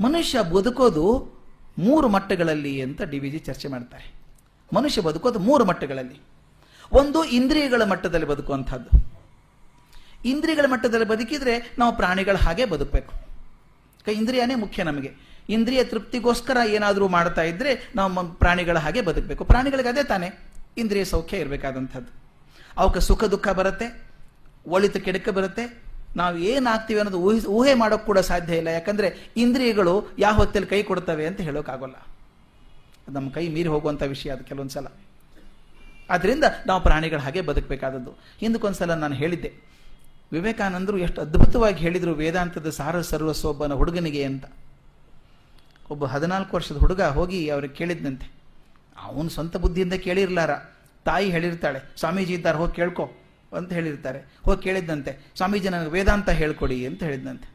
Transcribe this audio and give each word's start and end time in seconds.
ಮನುಷ್ಯ 0.00 0.42
ಬದುಕೋದು 0.42 1.32
ಮೂರು 1.78 2.08
ಮಟ್ಟಗಳಲ್ಲಿ 2.08 2.80
ಅಂತ 2.80 3.02
ಡಿ 3.02 3.18
ವಿ 3.18 3.30
ಜಿ 3.30 3.38
ಚರ್ಚೆ 3.38 3.68
ಮಾಡ್ತಾರೆ. 3.68 4.12
ಮನುಷ್ಯ 4.74 5.00
ಬದುಕೋದು 5.00 5.38
ಮೂರು 5.38 5.64
ಮಟ್ಟಗಳಲ್ಲಿ. 5.64 6.20
ಒಂದು 6.92 7.24
ಇಂದ್ರಿಯಗಳ 7.24 7.82
ಮಟ್ಟದಲ್ಲಿ 7.84 8.26
ಬದುಕುವಂಥದ್ದು. 8.26 9.12
ಇಂದ್ರಿಯಗಳ 10.24 10.64
ಮಟ್ಟದಲ್ಲಿ 10.68 11.06
ಬದುಕಿದ್ರೆ 11.06 11.74
ನಾವು 11.78 11.96
ಪ್ರಾಣಿಗಳ 11.96 12.36
ಹಾಗೆ 12.36 12.64
ಬದುಕಬೇಕು. 12.64 13.14
ಇಂದ್ರಿಯನೇ 14.10 14.54
ಮುಖ್ಯ 14.54 14.82
ನಮಗೆ. 14.82 15.12
ಇಂದ್ರಿಯ 15.48 15.84
ತೃಪ್ತಿಗೋಸ್ಕರ 15.84 16.56
ಏನಾದರೂ 16.66 17.08
ಮಾಡ್ತಾ 17.08 17.42
ಇದ್ದರೆ 17.42 17.92
ನಾವು 17.96 18.32
ಪ್ರಾಣಿಗಳ 18.32 18.78
ಹಾಗೆ 18.78 19.00
ಬದುಕಬೇಕು. 19.00 19.44
ಪ್ರಾಣಿಗಳಿಗೆ 19.44 19.88
ಅದೇ 19.88 20.04
ತಾನೇ. 20.04 20.50
ಇಂದ್ರಿಯ 20.76 21.04
ಸೌಖ್ಯ 21.04 21.36
ಇರಬೇಕಾದಂಥದ್ದು. 21.36 22.22
ಅವಕ್ಕೆ 22.76 23.00
ಸುಖ 23.00 23.24
ದುಃಖ 23.24 23.48
ಬರುತ್ತೆ. 23.48 24.02
ಒಳಿತು 24.66 25.00
ಕೆಡಕ 25.00 25.28
ಬರುತ್ತೆ. 25.28 25.91
ನಾವು 26.16 26.36
ಏನಾಗ್ತೀವಿ 26.52 27.00
ಅನ್ನೋದು 27.00 27.20
ಊಹಿಸಿ 27.26 27.46
ಊಹೆ 27.58 27.74
ಮಾಡೋಕ್ಕೆ 27.82 28.06
ಕೂಡ 28.06 28.20
ಸಾಧ್ಯ 28.30 28.58
ಇಲ್ಲ. 28.60 28.70
ಯಾಕಂದರೆ 28.78 29.08
ಇಂದ್ರಿಯಗಳು 29.42 29.94
ಯಾವ 30.18 30.34
ಹೊತ್ತಲ್ಲಿ 30.40 30.68
ಕೈ 30.72 30.80
ಕೊಡ್ತವೆ 30.90 31.24
ಅಂತ 31.30 31.40
ಹೇಳೋಕ್ಕಾಗೋಲ್ಲ 31.48 31.98
ನಮ್ಮ 33.08 33.26
ಕೈ 33.36 33.44
ಮೀರಿ 33.54 33.70
ಹೋಗುವಂಥ 33.74 34.02
ವಿಷಯ 34.14 34.30
ಅದು 34.34 34.44
ಕೆಲವೊಂದ್ಸಲ. 34.50 34.88
ಆದ್ದರಿಂದ 36.10 36.46
ನಾವು 36.68 36.80
ಪ್ರಾಣಿಗಳ 36.82 37.20
ಹಾಗೆ 37.26 37.42
ಬದುಕಬೇಕಾದದ್ದು. 37.50 38.12
ಹಿಂದಕ್ಕೊಂದ್ಸಲ 38.40 38.94
ನಾನು 39.04 39.16
ಹೇಳಿದ್ದೆ, 39.22 39.50
ವಿವೇಕಾನಂದರು 40.32 40.96
ಎಷ್ಟು 41.06 41.18
ಅದ್ಭುತವಾಗಿ 41.20 41.78
ಹೇಳಿದರು 41.84 42.12
ವೇದಾಂತದ 42.20 42.68
ಸಾರ 42.78 43.00
ಸರ್ವಸ್ವ 43.10 43.50
ಒಬ್ಬನ 43.52 43.74
ಹುಡುಗನಿಗೆ 43.80 44.22
ಅಂತ. 44.24 44.44
ಒಬ್ಬ 45.90 46.04
ಹದಿನಾಲ್ಕು 46.12 46.52
ವರ್ಷದ 46.56 46.78
ಹುಡುಗ 46.84 47.02
ಹೋಗಿ 47.18 47.40
ಅವ್ರಿಗೆ 47.54 47.74
ಕೇಳಿದ್ನಂತೆ. 47.80 48.26
ಅವನು 48.96 49.28
ಸ್ವಂತ 49.28 49.56
ಬುದ್ಧಿಯಿಂದ 49.64 49.96
ಕೇಳಿರ್ಲಾರ. 50.06 50.52
ತಾಯಿ 51.06 51.26
ಹೇಳಿರ್ತಾಳೆ, 51.30 51.80
ಸ್ವಾಮೀಜಿ 52.00 52.32
ಇದ್ದಾರೆ, 52.34 52.58
ಹೋಗಿ 52.58 52.74
ಕೇಳ್ಕೊ. 52.80 53.04
ಅಂತ 53.58 53.70
ಹೇಳಿರ್ತಾರೆ. 53.78 54.20
ಹೋಗಿ 54.46 54.60
ಕೇಳಿದ್ದಂತೆ 54.62 55.12
ಸ್ವಾಮೀಜಿ 55.36 55.68
ನನಗೆ 55.68 55.90
ವೇದಾಂತ 55.90 56.30
ಹೇಳ್ಕೊಡಿ 56.40 56.78
ಅಂತ 56.86 57.00
ಹೇಳಿದ್ದಂತೆ 57.02 57.48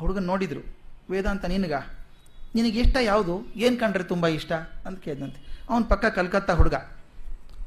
ಹುಡುಗನ 0.00 0.24
ನೋಡಿದ್ರು, 0.32 0.62
ವೇದಾಂತ 1.10 1.44
ನಿನಗ? 1.52 1.74
ನಿನಗೆ 2.54 2.78
ಇಷ್ಟ 2.80 2.96
ಯಾವುದು? 3.02 3.34
ಏನು 3.56 3.76
ಕಂಡ್ರೆ 3.76 4.04
ತುಂಬ 4.12 4.26
ಇಷ್ಟ? 4.38 4.52
ಅಂತ 4.86 4.98
ಕೇಳಿದಂತೆ 5.06 5.40
ಅವನ 5.70 5.82
ಪಕ್ಕ 5.88 6.06
ಕಲ್ಕತ್ತಾ 6.18 6.52
ಹುಡುಗ, 6.54 6.76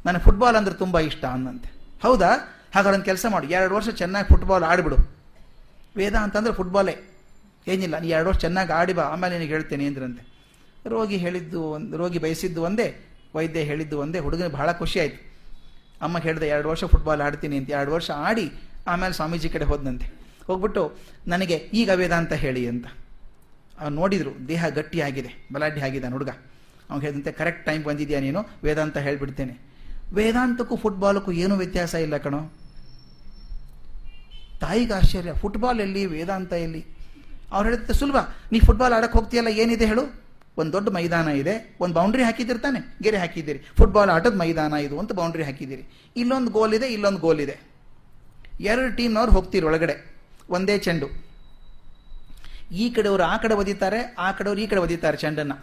ನನಗೆ 0.05 0.23
ಫುಟ್ಬಾಲ್ 0.23 0.55
ಅಂದ್ರೆ 0.55 0.75
ತುಂಬ 0.75 0.99
ಇಷ್ಟ 1.09 1.23
ಅಂದಂತೆ 1.25 1.69
ಹೌದಾ? 2.03 2.29
ಹಾಗಾದ್ರೆ 2.75 2.97
ಒಂದು 2.97 3.07
ಕೆಲಸ 3.09 3.25
ಮಾಡು, 3.29 3.45
ಎರಡು 3.49 3.73
ವರ್ಷ 3.75 3.89
ಚೆನ್ನಾಗಿ 4.01 4.27
ಫುಟ್ಬಾಲ್ 4.27 4.63
ಆಡಿಬಿಡು. 4.63 4.97
ವೇದ 5.97 6.15
ಅಂತಂದ್ರೆ 6.15 6.53
ಫುಟ್ಬಾಲೇ 6.53 6.95
ಏನಿಲ್ಲ, 7.67 7.95
ನೀ 7.99 8.07
ಎರಡು 8.07 8.27
ವರ್ಷ 8.29 8.39
ಚೆನ್ನಾಗಿ 8.39 8.71
ಆಡಿ 8.71 8.93
ಬಾ, 8.93 9.03
ಆಮೇಲೆ 9.13 9.33
ನಿನಗೆ 9.37 9.53
ಹೇಳ್ತೇನೆ 9.53 9.85
ಅಂದ್ರಂತೆ. 9.85 10.23
ರೋಗಿ 10.89 11.17
ಹೇಳಿದ್ದು 11.17 11.59
ಒಂದು, 11.75 11.97
ರೋಗಿ 11.97 12.19
ಬಯಸಿದ್ದು 12.19 12.61
ಒಂದೇ, 12.61 12.87
ವೈದ್ಯ 13.35 13.63
ಹೇಳಿದ್ದು 13.71 13.97
ಒಂದೇ, 13.99 14.19
ಹುಡುಗನಿಗೆ 14.19 14.53
ಬಹಳ 14.53 14.71
ಖುಷಿ 14.71 14.99
ಅಮ್ಮ 16.01 16.17
ಹೇಳಿದೆ, 16.17 16.47
ಎರಡು 16.47 16.67
ವರ್ಷ 16.69 16.83
ಫುಟ್ಬಾಲ್ 16.93 17.21
ಆಡ್ತೀನಿ 17.21 17.55
ಅಂತ, 17.57 17.69
ಎರಡು 17.69 17.91
ವರ್ಷ 17.95 18.09
ಆಡಿ 18.29 18.45
ಆಮೇಲೆ 18.87 19.13
ಸ್ವಾಮೀಜಿ 19.13 19.49
ಕಡೆ 19.49 19.65
ಹೋದಂತೆ 19.71 20.07
ಹೋಗ್ಬಿಟ್ಟು 20.47 20.83
ನನಗೆ 21.27 21.57
ಈಗ 21.73 21.89
ವೇದಾಂತ 21.95 22.33
ಹೇಳಿ 22.43 22.63
ಅಂತ. 22.67 22.87
ಅವ್ನು 23.79 23.95
ನೋಡಿದ್ರು, 24.01 24.31
ದೇಹ 24.47 24.65
ಗಟ್ಟಿಯಾಗಿದೆ 24.69 25.31
ಬಲಾಢ್ಯ 25.53 25.87
ಆಗಿದೆ 25.87 26.07
ಹುಡುಗ. 26.07 26.31
ಅವ್ನು 26.89 27.01
ಹೇಳಿದಂತೆ 27.05 27.31
ಕರೆಕ್ಟ್ 27.31 27.65
ಟೈಮ್ 27.65 27.83
ಬಂದಿದ್ಯಾ 27.83 28.19
ನೀನು? 28.19 28.41
ವೇದಾಂತ 28.63 28.97
ಹೇಳಿಬಿಡ್ತೇನೆ. 28.97 29.53
ವೇದಾಂತಕ್ಕೂ 30.13 30.75
ಫುಟ್ಬಾಲಕ್ಕೂ 30.75 31.31
ಏನೂ 31.43 31.55
ವ್ಯತ್ಯಾಸ 31.55 31.93
ಇಲ್ಲ 32.05 32.17
ಕಣೋ. 32.17 32.41
ತಾಯಿಗೆ 34.63 34.93
ಆಶ್ಚರ್ಯ 34.93 35.33
ಫುಟ್ಬಾಲ್ 35.33 35.79
ಎಲ್ಲಿ, 35.79 36.05
ವೇದಾಂತ 36.05 36.53
ಎಲ್ಲಿ? 36.65 36.81
ಅವ್ರು 37.53 37.63
ಹೇಳಿದಂತೆ 37.69 37.93
ಸುಲಭ 37.93 38.17
ನೀ 38.51 38.59
ಫುಟ್ಬಾಲ್ 38.59 38.93
ಆಡಕ್ಕೆ 38.93 39.17
ಹೋಗ್ತೀಯಲ್ಲ, 39.17 39.47
ಏನಿದೆ 39.61 39.85
ಹೇಳು? 39.85 40.03
ಒಂದು 40.57 40.71
ದೊಡ್ಡ 40.73 40.89
ಮೈದಾನ 40.89 41.27
ಇದೆ, 41.27 41.75
ಒಂದು 41.79 41.93
ಬೌಂಡ್ರಿ 41.93 42.23
ಹಾಕಿದಿರ್ತಾನೆ 42.23 42.79
ತಾನೆ 42.79 43.03
ಗೆರೆ 43.03 43.17
ಹಾಕಿದ್ದೀರಿ. 43.17 43.59
ಫುಟ್ಬಾಲ್ 43.77 44.09
ಆಟದ 44.09 44.35
ಮೈದಾನ 44.35 44.73
ಇದು 44.73 44.99
ಅಂತ 44.99 45.11
ಬೌಂಡ್ರಿ 45.11 45.43
ಹಾಕಿದ್ದೀರಿ. 45.43 45.83
ಇಲ್ಲೊಂದು 46.15 46.51
ಗೋಲ್ 46.51 46.73
ಇದೆ, 46.73 46.87
ಇಲ್ಲೊಂದು 46.87 47.19
ಗೋಲ್ 47.19 47.39
ಇದೆ. 47.39 47.55
ಎರಡು 48.61 48.95
ಟೀಮ್ನವ್ರು 48.95 49.31
ಹೋಗ್ತೀರಿ 49.31 49.65
ಒಳಗಡೆ, 49.65 49.95
ಒಂದೇ 50.49 50.77
ಚೆಂಡು. 50.77 51.07
ಈ 52.71 52.89
ಕಡೆಯವರು 52.89 53.23
ಆ 53.23 53.37
ಕಡೆ 53.37 53.53
ಒದಿತಾರೆ, 53.53 54.15
ಆ 54.17 54.31
ಕಡೆಯವರು 54.31 54.61
ಈ 54.61 54.67
ಕಡೆ 54.67 54.79
ಒದಿತಾರೆ 54.79 55.17
ಚೆಂಡನ್ನು. 55.17 55.57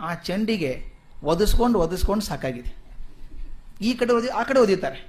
ಆ 0.00 0.14
ಚೆಂಡಿಗೆ 0.14 0.72
ಒದಿಸ್ಕೊಂಡು 1.22 1.78
ಒದಿಸ್ಕೊಂಡು 1.78 2.24
ಸಾಕಾಗಿದೆ. 2.24 2.72
ಈ 3.80 3.94
ಕಡೆ 3.94 4.12
ಒದಿ, 4.12 4.28
ಆ 4.28 4.42
ಕಡೆ 4.42 4.60
ಒದಿತಾರೆ. 4.60 5.00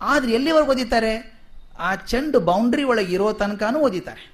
ಆದ್ರೆ 0.00 0.32
ಎಲ್ಲಿವರೆಗೆ 0.32 0.70
ಒದಿತಾರೆ? 0.70 1.14
ಆ 1.78 1.94
ಚೆಂಡು 1.94 2.40
ಬೌಂಡ್ರಿ 2.40 2.84
ಒಳಗೆ 2.84 3.12
ಇರೋ 3.14 3.32
ತನಕನೂ 3.32 3.78
ಒದಿತಾರೆ. 3.78 4.32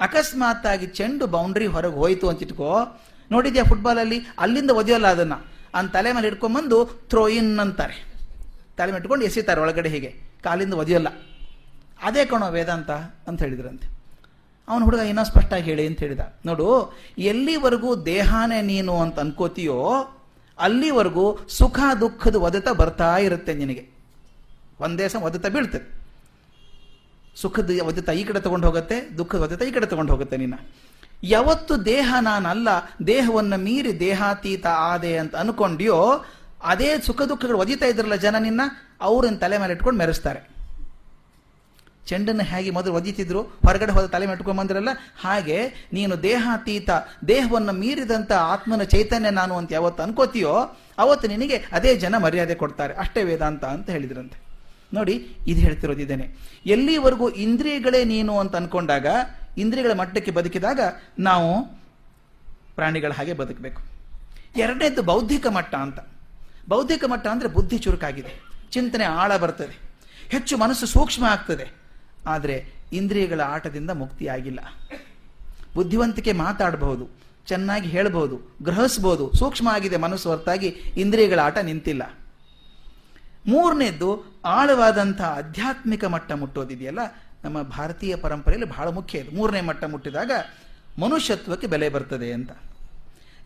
ಅಕಸ್ಮಾತ್ 0.00 0.66
ಆಗಿ 0.66 0.86
ಚೆಂಡು 0.86 1.26
ಬೌಂಡ್ರಿ 1.26 1.66
ಹೊರಗೆ 1.66 1.94
ಹೋಯ್ತು 1.94 2.28
ಅಂತ 2.28 2.42
ಇಟ್ಕೋ. 2.42 3.00
ನೋಡಿದ್ಯಾ 3.30 3.64
ಫುಟ್ಬಾಲಲ್ಲಿ 3.64 4.20
ಅಲ್ಲಿಂದ 4.38 4.70
ಒದಿಯೋಲ್ಲ 4.70 5.06
ಅದನ್ನ. 5.06 5.32
ಅನ್ 5.74 5.90
ತಲೆ 5.90 6.12
ಮೇಲೆ 6.12 6.28
ಹಿಡ್ಕೊಂಬಂದು 6.28 6.84
ಥ್ರೋ 6.84 7.28
ಇನ್ 7.28 7.58
ಅಂತಾರೆ. 7.58 8.06
ತಲೆ 8.76 8.86
ಮೇಲೆ 8.86 8.98
ಇಟ್ಕೊಂಡು 8.98 9.24
ಎಸಿತಾರೆ 9.24 9.60
ಒಳಗಡೆ 9.60 9.88
ಹೀಗೆ. 9.88 10.14
ಕಾಲಿಂದ 10.44 10.74
ಒದೆಯೋಲ್ಲ. 10.74 11.08
ಅದೇ 12.02 12.24
ಕಣೋ 12.24 12.50
ವೇದಾಂತ 12.50 12.90
ಅಂತ 13.28 13.42
ಹೇಳಿದ್ರಂತೆ. 13.42 13.98
ಅವನು 14.68 14.84
ಹುಡುಗ 14.84 15.00
ಇನ್ನೂ 15.00 15.24
ಸ್ಪಷ್ಟ 15.24 15.52
ಹೇಳಿ 15.52 15.86
ಅಂತ 15.86 15.98
ಹೇಳಿದ. 15.98 16.20
ನೋಡು, 16.46 16.92
ಎಲ್ಲಿವರೆಗೂ 17.18 17.96
ದೇಹಾನೇ 17.96 18.62
ನೀನು 18.62 19.00
ಅಂತ 19.00 19.20
ಅನ್ಕೋತೀಯೋ, 19.20 20.08
ಅಲ್ಲಿವರೆಗೂ 20.58 21.38
ಸುಖ 21.48 21.80
ದುಃಖದ 22.00 22.34
ಒದತ 22.34 22.68
ಬರ್ತಾ 22.68 23.16
ಇರುತ್ತೆ 23.16 23.54
ನಿನಗೆ. 23.54 23.88
ಒಂದೇ 24.80 25.08
ಸಮ 25.08 25.22
ಒದತ 25.22 25.46
ಬೀಳ್ತದೆ. 25.46 25.97
ಸುಖದ 27.40 27.70
ವದ್ಯತ 27.88 28.08
ಈ 28.08 28.24
ಕಡೆ 28.24 28.40
ತಗೊಂಡು 28.40 28.66
ಹೋಗುತ್ತೆ, 28.66 28.96
ದುಃಖದ 29.18 29.40
ವದ್ಯತ 29.40 29.62
ಈ 29.62 29.70
ಕಡೆ 29.70 29.86
ತಗೊಂಡು 29.86 30.12
ಹೋಗುತ್ತೆ 30.12 30.36
ನಿನ್ನ 30.36 30.54
ಯಾವತ್ತು 31.24 31.84
ದೇಹ 31.84 32.14
ನಾನಲ್ಲ, 32.20 32.68
ದೇಹವನ್ನು 33.06 33.56
ಮೀರಿ 33.56 34.00
ದೇಹಾತೀತ 34.00 34.66
ಆದೆ 34.66 35.18
ಅಂತ 35.18 35.36
ಅನ್ಕೊಂಡ್ಯೋ, 35.36 36.24
ಅದೇ 36.64 37.00
ಸುಖ 37.06 37.22
ದುಃಖಗಳು 37.22 37.58
ಒದಿತಾ 37.58 37.86
ಇದ್ರಲ್ಲ 37.86 38.14
ಜನ 38.14 38.36
ನಿನ್ನ, 38.38 38.60
ಅವ್ರನ್ನ 39.00 39.36
ತಲೆ 39.36 39.58
ಮೇಲೆ 39.58 39.72
ಇಟ್ಕೊಂಡು 39.72 39.98
ಮೆರೆಸ್ತಾರೆ. 39.98 40.58
ಚೆಂಡನ್ನು 42.06 42.44
ಹೇಗೆ 42.44 42.70
ಮೊದಲು 42.70 42.92
ಒದಿತಿದ್ರು, 42.92 43.42
ಹೊರಗಡೆ 43.42 43.92
ಹೋದ 43.92 44.06
ತಲೆ 44.06 44.26
ಮೆಟ್ಕೊಂಡ್ 44.26 44.60
ಬಂದಿರಲ್ಲ, 44.60 44.88
ಹಾಗೆ 45.20 45.88
ನೀನು 45.92 46.22
ದೇಹಾತೀತ, 46.22 46.90
ದೇಹವನ್ನು 47.28 47.72
ಮೀರಿದಂಥ 47.72 48.32
ಆತ್ಮನ 48.32 48.82
ಚೈತನ್ಯ 48.82 49.30
ನಾನು 49.30 49.56
ಅಂತ 49.56 49.72
ಯಾವತ್ತು 49.72 50.02
ಅನ್ಕೋತೀಯೋ, 50.02 50.54
ಅವತ್ತು 50.98 51.28
ನಿನಗೆ 51.28 51.64
ಅದೇ 51.72 51.94
ಜನ 51.94 52.14
ಮರ್ಯಾದೆ 52.18 52.54
ಕೊಡ್ತಾರೆ. 52.54 52.94
ಅಷ್ಟೇ 52.94 53.22
ವೇದಾಂತ 53.22 53.64
ಅಂತ 53.64 53.90
ಹೇಳಿದ್ರಂತೆ. 53.90 54.47
ನೋಡಿ, 54.92 55.14
ಇದು 55.46 55.60
ಹೇಳ್ತಿರೋದಿದ್ದೇನೆ. 55.60 56.26
ಎಲ್ಲಿವರೆಗೂ 56.66 57.26
ಇಂದ್ರಿಯಗಳೇ 57.28 58.04
ನೀನು 58.04 58.38
ಅಂತ 58.38 58.56
ಅನ್ಕೊಂಡಾಗ, 58.56 59.06
ಇಂದ್ರಿಯಗಳ 59.58 59.92
ಮಟ್ಟಕ್ಕೆ 59.92 60.30
ಬದುಕಿದಾಗ 60.30 60.80
ನಾವು 61.18 61.50
ಪ್ರಾಣಿಗಳ 62.76 63.12
ಹಾಗೆ 63.12 63.32
ಬದುಕಬೇಕು. 63.32 63.80
ಎರಡನೇದು 64.56 65.02
ಬೌದ್ಧಿಕ 65.02 65.46
ಮಟ್ಟ 65.46 65.74
ಅಂತ. 65.74 65.98
ಬೌದ್ಧಿಕ 66.68 67.04
ಮಟ್ಟ 67.04 67.26
ಅಂದರೆ 67.26 67.48
ಬುದ್ಧಿ 67.48 67.78
ಚುರುಕಾಗಿದೆ. 67.78 68.32
ಚಿಂತನೆ 68.70 69.04
ಆಳ 69.04 69.30
ಬರ್ತದೆ. 69.36 69.76
ಹೆಚ್ಚು 70.28 70.54
ಮನಸ್ಸು 70.56 70.86
ಸೂಕ್ಷ್ಮ 70.86 71.24
ಆಗ್ತದೆ. 71.24 71.66
ಆದರೆ 72.26 72.56
ಇಂದ್ರಿಯಗಳ 72.92 73.40
ಆಟದಿಂದ 73.40 73.90
ಮುಕ್ತಿ 73.90 74.26
ಆಗಿಲ್ಲ. 74.26 74.60
ಬುದ್ಧಿವಂತಿಕೆ 75.74 76.32
ಮಾತಾಡಬಹುದು, 76.32 77.04
ಚೆನ್ನಾಗಿ 77.46 77.88
ಹೇಳಬಹುದು 77.88 78.36
ಗ್ರಹಿಸ್ಬೋದು 78.62 79.24
ಸೂಕ್ಷ್ಮ 79.34 79.68
ಆಗಿದೆ 79.68 79.96
ಮನಸ್ಸು 79.96 80.28
ಹೊರತಾಗಿ 80.28 80.68
ಇಂದ್ರಿಯಗಳ 80.96 81.40
ಆಟ 81.40 81.58
ನಿಂತಿಲ್ಲ. 81.58 82.02
ಮೂರನೇದ್ದು 83.46 84.10
ಆಳವಾದಂಥ 84.44 85.20
ಆಧ್ಯಾತ್ಮಿಕ 85.20 86.04
ಮಟ್ಟ 86.04 86.32
ಮುಟ್ಟೋದಿದೆಯಲ್ಲ, 86.32 87.02
ನಮ್ಮ 87.44 87.62
ಭಾರತೀಯ 87.62 88.16
ಪರಂಪರೆಯಲ್ಲಿ 88.16 88.68
ಬಹಳ 88.68 88.88
ಮುಖ್ಯ 88.88 89.18
ಇದು. 89.18 89.30
ಮೂರನೇ 89.36 89.60
ಮಟ್ಟ 89.60 89.84
ಮುಟ್ಟಿದಾಗ 89.84 90.32
ಮನುಷ್ಯತ್ವಕ್ಕೆ 90.98 91.66
ಬೆಲೆ 91.66 91.88
ಬರ್ತದೆ 91.88 92.32
ಅಂತ. 92.32 92.50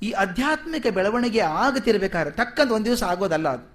ಈ 0.02 0.10
ಆಧ್ಯಾತ್ಮಿಕ 0.10 0.86
ಬೆಳವಣಿಗೆ 0.94 1.40
ಆಗತಿರ್ಬೇಕಾದ್ರೆ 1.40 2.34
ತಕ್ಕಂತ 2.36 2.70
ಒಂದು 2.72 2.84
ದಿವಸ 2.84 3.02
ಆಗೋದಲ್ಲ 3.02 3.48
ಅದು. 3.48 3.66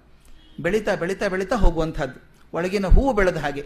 ಬೆಳೀತಾ 0.62 0.94
ಬೆಳೀತಾ 0.94 1.28
ಬೆಳೀತಾ 1.28 1.56
ಹೋಗುವಂಥದ್ದು. 1.56 2.18
ಒಳಗಿನ 2.52 2.86
ಹೂವು 2.86 3.12
ಬೆಳೆದ 3.12 3.36
ಹಾಗೆ, 3.36 3.64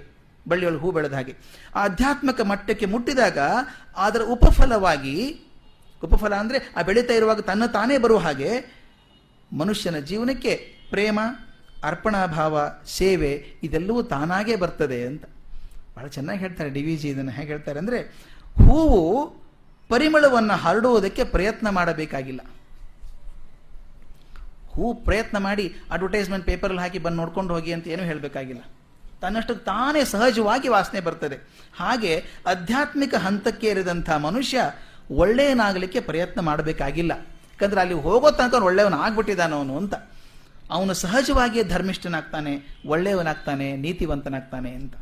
ಬಳ್ಳಿಯೊಳಗೆ 0.49 0.81
ಹೂ 0.81 0.91
ಬೆಳೆದ 0.91 1.13
ಹಾಗೆ. 1.13 1.35
ಆ 1.75 1.85
ಆಧ್ಯಾತ್ಮಿಕ 1.85 2.41
ಮಟ್ಟಕ್ಕೆ 2.41 2.87
ಮುಟ್ಟಿದಾಗ 2.87 3.39
ಅದರ 3.97 4.23
ಉಪಫಲವಾಗಿ, 4.23 5.17
ಉಪಫಲ 6.03 6.35
ಅಂದರೆ 6.35 6.59
ಆ 6.77 6.83
ಬೆಳೀತಾ 6.83 7.15
ಇರುವಾಗ 7.15 7.41
ತನ್ನ 7.41 7.67
ತಾನೇ 7.67 7.99
ಬರುವ 7.99 8.19
ಹಾಗೆ 8.19 8.51
ಮನುಷ್ಯನ 9.53 9.99
ಜೀವನಕ್ಕೆ 9.99 10.55
ಪ್ರೇಮ 10.91 11.21
ಅರ್ಪಣಾಭಾವ, 11.85 12.61
ಸೇವೆ 12.87 13.47
ಇದೆಲ್ಲವೂ 13.63 14.03
ತಾನಾಗೇ 14.03 14.57
ಬರ್ತದೆ 14.57 15.07
ಅಂತ. 15.07 15.25
ಬಹಳ 15.97 16.07
ಚೆನ್ನಾಗಿ 16.07 16.39
ಹೇಳ್ತಾರೆ 16.39 16.71
ಡಿ 16.71 16.83
ವಿ 16.83 16.97
ಜಿ 16.97 17.09
ಇದನ್ನು. 17.09 17.31
ಹೇಗೆ 17.31 17.47
ಹೇಳ್ತಾರೆ 17.47 17.79
ಅಂದರೆ, 17.79 18.01
ಹೂವು 18.67 19.31
ಪರಿಮಳವನ್ನು 19.89 20.57
ಹರಡುವುದಕ್ಕೆ 20.57 21.25
ಪ್ರಯತ್ನ 21.25 21.71
ಮಾಡಬೇಕಾಗಿಲ್ಲ. 21.71 22.41
ಹೂ 24.71 24.95
ಪ್ರಯತ್ನ 24.95 25.39
ಮಾಡಿ 25.39 25.75
ಅಡ್ವರ್ಟೈಸ್ಮೆಂಟ್ 25.91 26.47
ಪೇಪರಲ್ಲಿ 26.47 26.81
ಹಾಕಿ 26.81 26.99
ಬಂದು 26.99 27.17
ನೋಡ್ಕೊಂಡು 27.17 27.55
ಹೋಗಿ 27.55 27.73
ಅಂತ 27.73 27.89
ಏನೂ 27.89 28.03
ಹೇಳಬೇಕಾಗಿಲ್ಲ. 28.03 28.63
ತನ್ನಷ್ಟು 29.21 29.55
ತಾನೇ 29.55 30.05
ಸಹಜವಾಗಿ 30.05 30.69
ವಾಸನೆ 30.69 31.01
ಬರ್ತದೆ. 31.01 31.39
ಹಾಗೆ 31.77 32.25
ಆಧ್ಯಾತ್ಮಿಕ 32.47 33.15
ಹಂತಕ್ಕೆ 33.15 33.69
ಇರಿದಂಥ 33.69 34.11
ಮನುಷ್ಯ 34.11 34.61
ಒಳ್ಳೆಯನಾಗಲಿಕ್ಕೆ 35.11 36.01
ಪ್ರಯತ್ನ 36.01 36.41
ಮಾಡಬೇಕಾಗಿಲ್ಲ. 36.41 37.11
ಯಾಕಂದ್ರೆ 37.11 37.81
ಅಲ್ಲಿ 37.81 37.95
ಹೋಗೋ 37.95 38.31
ತನಕ 38.31 38.53
ಅವ್ನು 38.53 38.67
ಒಳ್ಳೆಯವನು 38.67 38.97
ಆಗ್ಬಿಟ್ಟಿದ್ದಾನ 38.97 39.55
ಅವನು 39.55 39.77
ಅಂತ. 39.77 39.95
ಅವನು 40.73 40.93
ಸಹಜವಾಗಿಯೇ 40.95 41.65
ಧರ್ಮಿಷ್ಠನಾಗ್ತಾನೆ, 41.65 42.53
ಒಳ್ಳೆಯವನಾಗ್ತಾನೆ, 42.87 43.67
ನೀತಿವಂತನಾಗ್ತಾನೆ 43.77 44.71
ಅಂತ. 44.71 44.95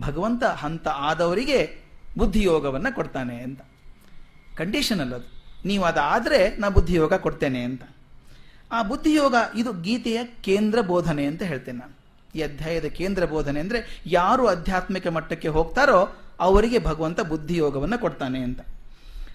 ಭಗವಂತ 0.00 0.44
ಹಂತ 0.44 0.86
ಆದವರಿಗೆ 1.08 1.58
ಬುದ್ಧಿಯೋಗವನ್ನು 2.18 2.90
ಕೊಡ್ತಾನೆ 2.94 3.36
ಅಂತ. 3.42 3.60
ಕಂಡೀಷನ್ 4.56 5.00
ಅಲ್ಲದು 5.00 5.28
ನೀವು 5.66 5.84
ಅದಾದರೆ 5.84 6.56
ನಾ 6.58 6.68
ಬುದ್ಧಿಯೋಗ 6.68 7.14
ಕೊಡ್ತೇನೆ 7.14 7.62
ಅಂತ. 7.62 7.82
ಆ 8.72 8.82
ಬುದ್ಧಿಯೋಗ 8.82 9.34
ಇದು 9.54 9.70
ಗೀತೆಯ 9.82 10.20
ಕೇಂದ್ರ 10.24 10.78
ಬೋಧನೆ 10.80 11.24
ಅಂತ 11.26 11.42
ಹೇಳ್ತೇನೆ 11.42 11.78
ನಾನು. 11.78 11.94
ಈ 12.34 12.40
ಅಧ್ಯಾಯದ 12.42 12.88
ಕೇಂದ್ರ 12.98 13.24
ಬೋಧನೆ 13.24 13.58
ಅಂದರೆ 13.60 13.80
ಯಾರು 14.06 14.44
ಆಧ್ಯಾತ್ಮಿಕ 14.48 15.06
ಮಟ್ಟಕ್ಕೆ 15.06 15.48
ಹೋಗ್ತಾರೋ 15.48 15.98
ಅವರಿಗೆ 16.40 16.78
ಭಗವಂತ 16.78 17.20
ಬುದ್ಧಿಯೋಗವನ್ನು 17.32 17.98
ಕೊಡ್ತಾನೆ 17.98 18.40
ಅಂತ. 18.42 18.60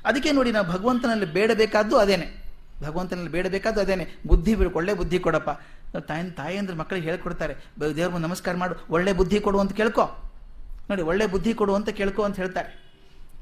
ಅದಕ್ಕೆ 0.06 0.32
ನೋಡಿ 0.32 0.52
ನಾವು 0.52 0.68
ಭಗವಂತನಲ್ಲಿ 0.68 1.26
ಬೇಡಬೇಕಾದ್ದು 1.26 1.98
ಅದೇನೆ. 1.98 2.49
ಭಗವಂತನಲ್ಲಿ 2.84 3.30
ಬೇಡಬೇಕಾದ್ದು 3.30 3.82
ಅದೇನೆ. 3.82 4.08
ಬುದ್ಧಿ 4.28 4.56
ಬಿಡು 4.56 4.70
ಒಳ್ಳೆ 4.70 4.94
ಬುದ್ಧಿ 4.94 5.20
ಕೊಡಪ್ಪ. 5.20 5.50
ತಾಯಿ 5.98 6.32
ತಾಯಿ 6.32 6.58
ಅಂದ್ರೆ 6.58 6.78
ಮಕ್ಕಳಿಗೆ 6.78 7.08
ಹೇಳ್ಕೊಡ್ತಾರೆ. 7.08 7.56
ದೇವ್ರ 7.96 8.18
ನಮಸ್ಕಾರ 8.18 8.56
ಮಾಡು. 8.56 8.76
ಒಳ್ಳೆ 8.90 9.14
ಬುದ್ಧಿ 9.14 9.40
ಕೊಡು 9.40 9.60
ಅಂತ 9.60 9.72
ಕೇಳ್ಕೊ. 9.72 10.32
ನೋಡಿ, 10.90 11.02
ಒಳ್ಳೆ 11.02 11.28
ಬುದ್ಧಿ 11.28 11.54
ಕೊಡು 11.54 11.76
ಅಂತ 11.76 11.90
ಕೇಳ್ಕೊ 11.90 12.24
ಅಂತ 12.24 12.36
ಹೇಳ್ತಾರೆ. 12.36 12.90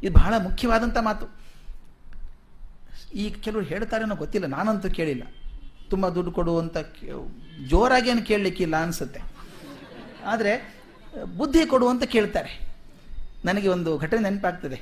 ಇದು 0.04 0.14
ಬಹಳ 0.14 0.34
ಮುಖ್ಯವಾದಂಥ 0.38 0.98
ಮಾತು. 1.02 1.26
ಈಗ 3.14 3.36
ಕೆಲವರು 3.42 3.66
ಹೇಳ್ತಾರೇನೋ 3.66 4.16
ಗೊತ್ತಿಲ್ಲ. 4.16 4.48
ನಾನಂತೂ 4.48 4.90
ಕೇಳಿಲ್ಲ. 4.90 5.24
ತುಂಬ 5.90 6.10
ದುಡ್ಡು 6.10 6.32
ಕೊಡು 6.32 6.60
ಅಂತ 6.60 6.78
ಜೋರಾಗಿ 7.68 8.10
ಏನು 8.10 8.22
ಕೇಳಲಿಕ್ಕಿಲ್ಲ 8.22 8.84
ಅನಿಸುತ್ತೆ. 8.84 9.22
ಆದರೆ, 10.26 10.84
ಬುದ್ಧಿ 11.38 11.66
ಕೊಡು 11.66 11.90
ಅಂತ 11.90 12.04
ಕೇಳ್ತಾರೆ. 12.04 12.68
ನನಗೆ 13.46 13.68
ಒಂದು 13.68 13.98
ಘಟನೆ 13.98 14.20
ನೆನಪಾಗ್ತದೆ. 14.20 14.82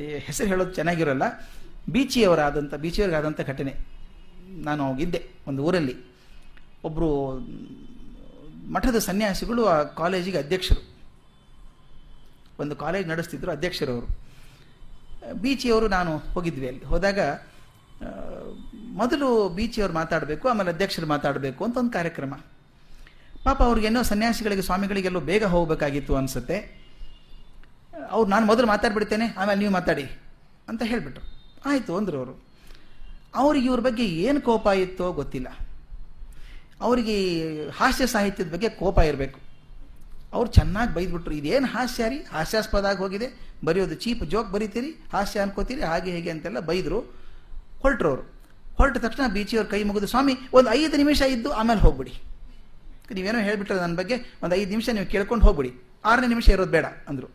ಈ 0.00 0.18
ಹೆಸರು 0.18 0.46
ಹೇಳೋದು 0.46 0.74
ಚೆನ್ನಾಗಿರೋಲ್ಲ. 0.74 1.22
ಬೀಚಿಯವರಾದಂಥ 1.92 2.74
ಬೀಚಿಯವರಿಗಾದಂಥ 2.74 3.40
ಘಟನೆ. 3.40 3.72
ನಾನು 4.50 4.88
ಹೋಗಿದ್ದೆ 4.88 5.20
ಒಂದು 5.46 5.64
ಊರಲ್ಲಿ. 5.64 5.96
ಒಬ್ಬರು 6.84 7.38
ಮಠದ 8.72 8.98
ಸನ್ಯಾಸಿಗಳು 8.98 9.64
ಆ 9.64 9.82
ಕಾಲೇಜಿಗೆ 9.82 10.38
ಅಧ್ಯಕ್ಷರು. 10.38 10.82
ಒಂದು 12.58 12.76
ಕಾಲೇಜ್ 12.76 13.08
ನಡೆಸ್ತಿದ್ರು 13.08 13.52
ಅಧ್ಯಕ್ಷರು 13.52 13.92
ಅವರು 13.92 14.08
ಬೀಚಿಯವರು 15.34 15.88
ನಾನು 15.88 16.16
ಹೋಗಿದ್ವಿ 16.16 16.68
ಅಲ್ಲಿ. 16.68 16.84
ಹೋದಾಗ 16.84 17.18
ಮೊದಲು 18.74 19.48
ಬೀಚಿಯವರು 19.48 19.92
ಮಾತಾಡಬೇಕು, 19.92 20.48
ಆಮೇಲೆ 20.48 20.70
ಅಧ್ಯಕ್ಷರು 20.70 21.06
ಮಾತಾಡಬೇಕು 21.06 21.64
ಅಂತ 21.64 21.76
ಒಂದು 21.76 21.92
ಕಾರ್ಯಕ್ರಮ. 21.92 22.34
ಪಾಪ 23.44 23.62
ಅವ್ರಿಗೇನೋ 23.62 24.02
ಸನ್ಯಾಸಿಗಳಿಗೆ, 24.02 24.62
ಸ್ವಾಮಿಗಳಿಗೆಲ್ಲೋ 24.62 25.20
ಬೇಗ 25.20 25.44
ಹೋಗಬೇಕಾಗಿತ್ತು 25.44 26.16
ಅನಿಸುತ್ತೆ. 26.16 26.56
ಅವ್ರು, 28.10 28.30
ನಾನು 28.30 28.46
ಮೊದಲು 28.46 28.66
ಮಾತಾಡ್ಬಿಡ್ತೇನೆ, 28.66 29.26
ಆಮೇಲೆ 29.36 29.58
ನೀವು 29.58 29.72
ಮಾತಾಡಿ 29.72 30.02
ಅಂತ 30.68 30.82
ಹೇಳಿಬಿಟ್ರು. 30.82 31.39
ಆಯಿತು 31.66 31.96
ಅಂದರು 31.96 32.18
ಅವರು, 32.18 32.42
ಅವ್ರಿಗೆ 33.34 33.66
ಇವ್ರ 33.66 33.80
ಬಗ್ಗೆ 33.80 34.04
ಏನು 34.04 34.40
ಕೋಪ 34.40 34.66
ಇತ್ತೋ 34.66 35.12
ಗೊತ್ತಿಲ್ಲ. 35.12 35.48
ಅವರಿಗೆ 36.80 37.16
ಹಾಸ್ಯ 37.68 38.06
ಸಾಹಿತ್ಯದ 38.06 38.52
ಬಗ್ಗೆ 38.52 38.68
ಕೋಪ 38.68 38.98
ಇರಬೇಕು. 38.98 39.40
ಅವ್ರು 40.32 40.50
ಚೆನ್ನಾಗಿ 40.50 40.94
ಬೈದ್ಬಿಟ್ರು. 40.94 41.34
ಇದೇನು 41.34 41.66
ಹಾಸ್ಯ 41.66 42.08
ರೀ? 42.08 42.16
ಹಾಸ್ಯಾಸ್ಪದ 42.16 42.84
ಆಗಿ 42.84 42.98
ಹೋಗಿದೆ. 42.98 43.50
ಬರೆಯೋದು 43.64 43.94
ಚೀಪ್ 43.94 44.24
ಜೋಕ್ 44.24 44.52
ಬರೀತೀರಿ, 44.52 44.90
ಹಾಸ್ಯ 45.12 45.40
ಅನ್ಕೋತೀರಿ, 45.40 45.80
ಹಾಗೆ 45.80 46.10
ಹೇಗೆ 46.10 46.30
ಅಂತೆಲ್ಲ 46.30 46.60
ಬೈದರು. 46.60 47.00
ಹೊರಟ್ರು 47.80 48.08
ಅವರು. 48.08 48.22
ಹೊರಟ 48.76 48.96
ತಕ್ಷಣ 48.96 49.32
ಬೀಚಿಯವ್ರ 49.32 49.68
ಕೈ 49.68 49.82
ಮುಗಿದು, 49.84 50.06
ಸ್ವಾಮಿ, 50.06 50.34
ಒಂದು 50.52 50.70
ಐದು 50.70 50.96
ನಿಮಿಷ 50.96 51.22
ಇದ್ದು 51.22 51.52
ಆಮೇಲೆ 51.52 51.80
ಹೋಗ್ಬಿಡಿ. 51.80 52.22
ನೀವೇನೋ 53.14 53.38
ಹೇಳಿಬಿಟ್ರೆ 53.38 53.76
ನನ್ನ 53.76 53.96
ಬಗ್ಗೆ 53.96 54.16
ಒಂದು 54.42 54.56
ಐದು 54.56 54.70
ನಿಮಿಷ 54.70 54.88
ನೀವು 54.88 55.06
ಕೇಳ್ಕೊಂಡು 55.06 55.46
ಹೋಗ್ಬಿಡಿ. 55.46 55.74
ಆರನೇ 56.04 56.26
ನಿಮಿಷ 56.26 56.48
ಇರೋದು 56.48 56.70
ಬೇಡ, 56.70 56.84
ಅಂದರು. 56.84 57.28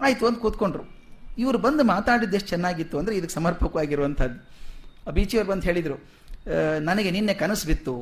ಆಯಿತು 0.00 0.26
ಅಂತ 0.26 0.38
ಕೂತ್ಕೊಂಡ್ರು. 0.38 0.99
ಇವರು 1.38 1.58
ಬಂದು 1.58 1.84
ಮಾತಾಡಿದ್ದು 1.84 2.36
ಎಷ್ಟು 2.36 2.48
ಚೆನ್ನಾಗಿತ್ತು 2.48 2.98
ಅಂದರೆ 2.98 3.16
ಇದಕ್ಕೆ 3.16 3.34
ಸಮರ್ಪಕವಾಗಿರುವಂಥದ್ದು. 3.34 4.38
ಬೀಚಿಯವರು 5.12 5.48
ಬಂದು 5.48 5.66
ಹೇಳಿದರು 5.66 5.96
ನನಗೆ 6.80 7.10
ನಿನ್ನೆ 7.10 7.34
ಕನಸು 7.34 7.66
ಬಿತ್ತು. 7.66 7.94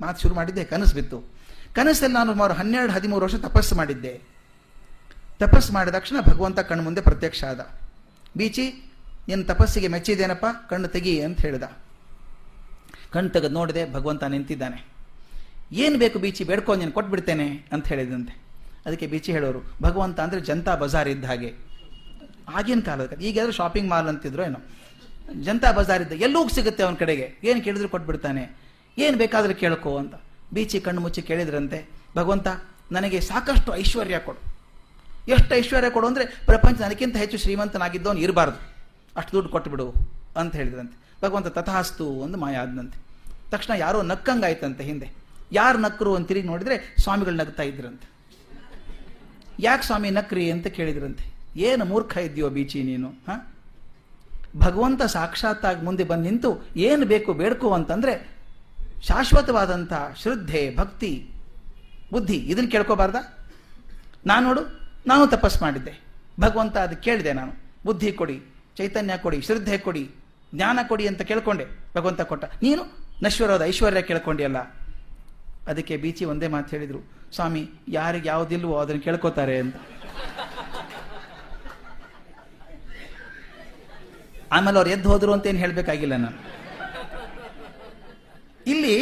ಮಾತು 0.00 0.20
ಶುರು 0.20 0.34
ಮಾಡಿದ್ದೆ, 0.34 0.64
ಕನಸು 0.64 0.94
ಬಿತ್ತು. 0.94 1.18
ಕನಸಲ್ಲಿ 1.74 2.14
ನಾನು 2.14 2.32
ಸುಮಾರು 2.32 2.54
ಹನ್ನೆರಡು, 2.54 2.92
ಹದಿಮೂರು 2.92 3.24
ವರ್ಷ 3.26 3.34
ತಪಸ್ಸು 3.34 3.74
ಮಾಡಿದ್ದೆ. 3.74 4.12
ತಪಸ್ಸು 5.38 5.72
ಮಾಡಿದ 5.72 5.92
ತಕ್ಷಣ 5.94 6.16
ಭಗವಂತ 6.20 6.58
ಕಣ್ಣು 6.60 6.82
ಮುಂದೆ 6.84 7.00
ಪ್ರತ್ಯಕ್ಷ 7.00 7.44
ಆದ. 7.44 7.60
ಬೀಚಿ, 8.36 8.66
ನಿನ್ನ 9.28 9.42
ತಪಸ್ಸಿಗೆ 9.44 9.88
ಮೆಚ್ಚಿದೇನಪ್ಪ 9.88 10.46
ಕಣ್ಣು 10.70 10.88
ತೆಗಿ 10.88 11.20
ಅಂತ 11.20 11.40
ಹೇಳಿದ. 11.40 11.66
ಕಣ್ಣು 13.12 13.30
ತೆಗೆದು 13.30 13.54
ನೋಡಿದೆ, 13.54 13.92
ಭಗವಂತ 13.92 14.24
ನಿಂತಿದ್ದಾನೆ. 14.24 14.78
ಏನು 15.72 15.98
ಬೇಕು 15.98 16.18
ಬೀಚಿ? 16.18 16.44
ಬೇಡ್ಕೊಂಡು 16.44 16.80
ನೀನು 16.80 16.92
ಕೊಟ್ಬಿಡ್ತೇನೆ 16.92 17.48
ಅಂತ 17.72 17.86
ಹೇಳಿದಂತೆ. 17.86 18.45
ಅದಕ್ಕೆ 18.86 19.06
ಬೀಚಿ 19.12 19.30
ಹೇಳೋರು, 19.36 19.60
ಭಗವಂತ 19.86 20.18
ಅಂದರೆ 20.24 20.40
ಜನತಾ 20.48 20.74
ಬಜಾರ್ 20.82 21.08
ಇದ್ದ 21.14 21.24
ಹಾಗೆ. 21.30 21.50
ಆಗಿನ 22.58 22.80
ಕಾಲದ 22.88 23.12
ಈಗ 23.14 23.26
ಈಗಾದ್ರೂ 23.30 23.54
ಶಾಪಿಂಗ್ 23.60 23.88
ಮಾಲ್ 23.92 24.08
ಅಂತಿದ್ರು 24.12 24.42
ಏನೋ. 24.48 24.60
ಜನತಾ 25.46 25.70
ಬಜಾರ್ 25.78 26.02
ಇದ್ದ, 26.04 26.16
ಎಲ್ಲೂ 26.26 26.40
ಸಿಗುತ್ತೆ 26.56 26.82
ಅವನ 26.86 26.96
ಕಡೆಗೆ? 27.02 27.26
ಏನು 27.48 27.60
ಕೇಳಿದ್ರು 27.66 27.88
ಕೊಟ್ಬಿಡ್ತಾನೆ. 27.94 28.44
ಏನು 29.04 29.16
ಬೇಕಾದರೂ 29.22 29.54
ಕೇಳ್ಕೋ 29.62 29.92
ಅಂತ. 30.02 30.14
ಬೀಚಿ 30.56 30.78
ಕಣ್ಣು 30.86 31.00
ಮುಚ್ಚಿ 31.04 31.22
ಕೇಳಿದ್ರಂತೆ, 31.30 31.78
ಭಗವಂತ, 32.18 32.48
ನನಗೆ 32.96 33.18
ಸಾಕಷ್ಟು 33.30 33.70
ಐಶ್ವರ್ಯ 33.82 34.18
ಕೊಡು. 34.26 34.40
ಎಷ್ಟು 35.34 35.52
ಐಶ್ವರ್ಯ 35.60 35.88
ಕೊಡು 35.96 36.06
ಅಂದರೆ 36.10 36.24
ಪ್ರಪಂಚ 36.50 36.76
ನನಗಿಂತ 36.86 37.16
ಹೆಚ್ಚು 37.22 37.38
ಶ್ರೀಮಂತನಾಗಿದ್ದವನು 37.44 38.20
ಇರಬಾರ್ದು. 38.26 38.58
ಅಷ್ಟು 39.20 39.32
ದುಡ್ಡು 39.36 39.50
ಕೊಟ್ಟುಬಿಡು 39.54 39.86
ಅಂತ 40.40 40.52
ಹೇಳಿದ್ರಂತೆ. 40.60 40.96
ಭಗವಂತ 41.22 41.48
ತಥಾಸ್ತು 41.58 42.06
ಒಂದು 42.24 42.36
ಮಾಯ 42.42 42.56
ಆದಂತೆ 42.62 42.98
ತಕ್ಷಣ 43.52 43.72
ಯಾರೋ 43.84 43.98
ನಕ್ಕಂಗಾಯ್ತಂತೆ 44.10 44.84
ಹಿಂದೆ. 44.90 45.08
ಯಾರು 45.58 45.78
ನಕ್ಕರು 45.86 46.12
ಅಂತ 46.18 46.26
ತಿರುಗಿ 46.30 46.48
ನೋಡಿದ್ರೆ 46.52 46.76
ಸ್ವಾಮಿಗಳು 47.02 47.36
ನಗ್ತಾ 47.42 47.64
ಇದ್ರಂತೆ. 47.70 48.06
ಯಾಕೆ 49.58 49.82
ಸ್ವಾಮಿ 49.82 50.10
ನಕ್ರಿ 50.10 50.50
ಅಂತ 50.50 50.66
ಕೇಳಿದ್ರಂತೆ? 50.66 51.36
ಏನು 51.56 51.84
ಮೂರ್ಖ 51.84 52.16
ಇದೆಯೋ 52.16 52.48
ಬೀಚಿ 52.48 52.82
ನೀನು, 52.82 53.08
ಹ? 53.08 53.46
ಭಗವಂತ 54.58 55.02
ಸಾಕ್ಷಾತ್ತಾಗಿ 55.02 55.84
ಮುಂದೆ 55.84 56.04
ಬಂದು 56.04 56.22
ನಿಂತು 56.22 56.68
ಏನು 56.76 57.06
ಬೇಕು 57.06 57.32
ಬೇಡ್ಕೋ 57.32 57.70
ಅಂತಂದ್ರೆ 57.70 58.36
ಶಾಶ್ವತವಾದಂಥ 59.02 59.92
ಶ್ರದ್ಧೆ, 60.22 60.76
ಭಕ್ತಿ, 60.76 61.30
ಬುದ್ಧಿ 62.12 62.36
ಇದನ್ನು 62.36 62.70
ಕೇಳ್ಕೋಬಾರ್ದ? 62.70 63.16
ನಾನು 64.26 64.46
ನೋಡು, 64.46 64.60
ನಾನು 65.06 65.26
ತಪಸ್ 65.26 65.62
ಮಾಡಿದ್ದೆ. 65.62 66.00
ಭಗವಂತ 66.40 66.76
ಅದು 66.76 66.96
ಕೇಳಿದೆ 66.96 67.32
ನಾನು. 67.32 67.52
ಬುದ್ಧಿ 67.84 68.12
ಕೊಡಿ, 68.12 68.42
ಚೈತನ್ಯ 68.76 69.16
ಕೊಡಿ, 69.16 69.40
ಶ್ರದ್ಧೆ 69.40 69.78
ಕೊಡಿ, 69.78 70.10
ಜ್ಞಾನ 70.54 70.78
ಕೊಡಿ 70.88 71.06
ಅಂತ 71.06 71.22
ಕೇಳ್ಕೊಂಡೆ. 71.22 71.64
ಭಗವಂತ 71.96 72.20
ಕೊಟ್ಟ. 72.20 72.44
ನೀನು 72.44 72.82
ನಶ್ವರದ 73.22 73.62
ಐಶ್ವರ್ಯ 73.62 74.02
ಕೇಳ್ಕೊಂಡಿಯಲ್ಲ. 74.02 74.85
ಅದಕ್ಕೆ 75.70 75.94
ಬೀಚಿ 76.02 76.24
ಒಂದೇ 76.32 76.48
ಮಾತು 76.54 76.68
ಹೇಳಿದರು, 76.76 77.00
ಸ್ವಾಮಿ, 77.36 77.62
ಯಾರಿಗೆ 77.88 78.28
ಯಾವುದಿಲ್ವೋ 78.28 78.74
ಅದನ್ನು 78.82 79.02
ಕೇಳ್ಕೋತಾರೆ 79.06 79.56
ಅಂತ. 79.58 79.76
ಆಮೇಲೆ 84.56 84.76
ಅವ್ರು 84.80 84.90
ಎದ್ದು 84.90 85.08
ಹೋದರು 85.12 85.32
ಅಂತ 85.36 85.46
ಏನು 85.46 85.58
ಹೇಳಬೇಕಾಗಿಲ್ಲ 85.58 86.16
ನಾನು. 86.24 86.38
ಇಲ್ಲಿ 88.72 88.94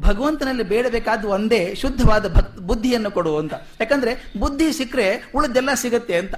ಭಗವಂತನಲ್ಲಿ 0.00 0.64
ಬೇಡಬೇಕಾದ್ದು 0.70 1.26
ಒಂದೇ 1.28 1.60
ಶುದ್ಧವಾದ 1.80 2.26
ಭಕ್, 2.36 2.54
ಬುದ್ಧಿಯನ್ನು 2.68 3.10
ಕೊಡು 3.16 3.32
ಅಂತ. 3.40 3.54
ಯಾಕಂದ್ರೆ 3.80 4.12
ಬುದ್ಧಿ 4.40 4.66
ಸಿಕ್ಕರೆ 4.72 5.06
ಉಳಿದೆಲ್ಲ 5.34 5.70
ಸಿಗುತ್ತೆ 5.82 6.16
ಅಂತ. 6.22 6.34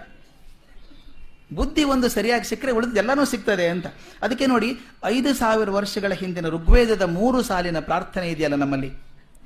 ಬುದ್ಧಿ 1.58 1.82
ಒಂದು 1.94 2.06
ಸರಿಯಾಗಿ 2.08 2.46
ಸಿಕ್ಕರೆ 2.50 2.72
ಉಳಿದೆಲ್ಲನೂ 2.72 3.24
ಸಿಗ್ತದೆ 3.32 3.66
ಅಂತ. 3.68 3.86
ಅದಕ್ಕೆ 4.22 4.46
ನೋಡಿ, 4.52 4.68
ಐದು 5.04 5.30
ಸಾವಿರ 5.34 5.70
ವರ್ಷಗಳ 5.70 6.12
ಹಿಂದಿನ 6.12 6.48
ಋಗ್ವೇದದ 6.56 7.02
ಮೂರು 7.18 7.40
ಸಾಲಿನ 7.42 7.80
ಪ್ರಾರ್ಥನೆ 7.90 8.28
ಇದೆಯಲ್ಲ 8.34 8.58
ನಮ್ಮಲ್ಲಿ. 8.64 8.90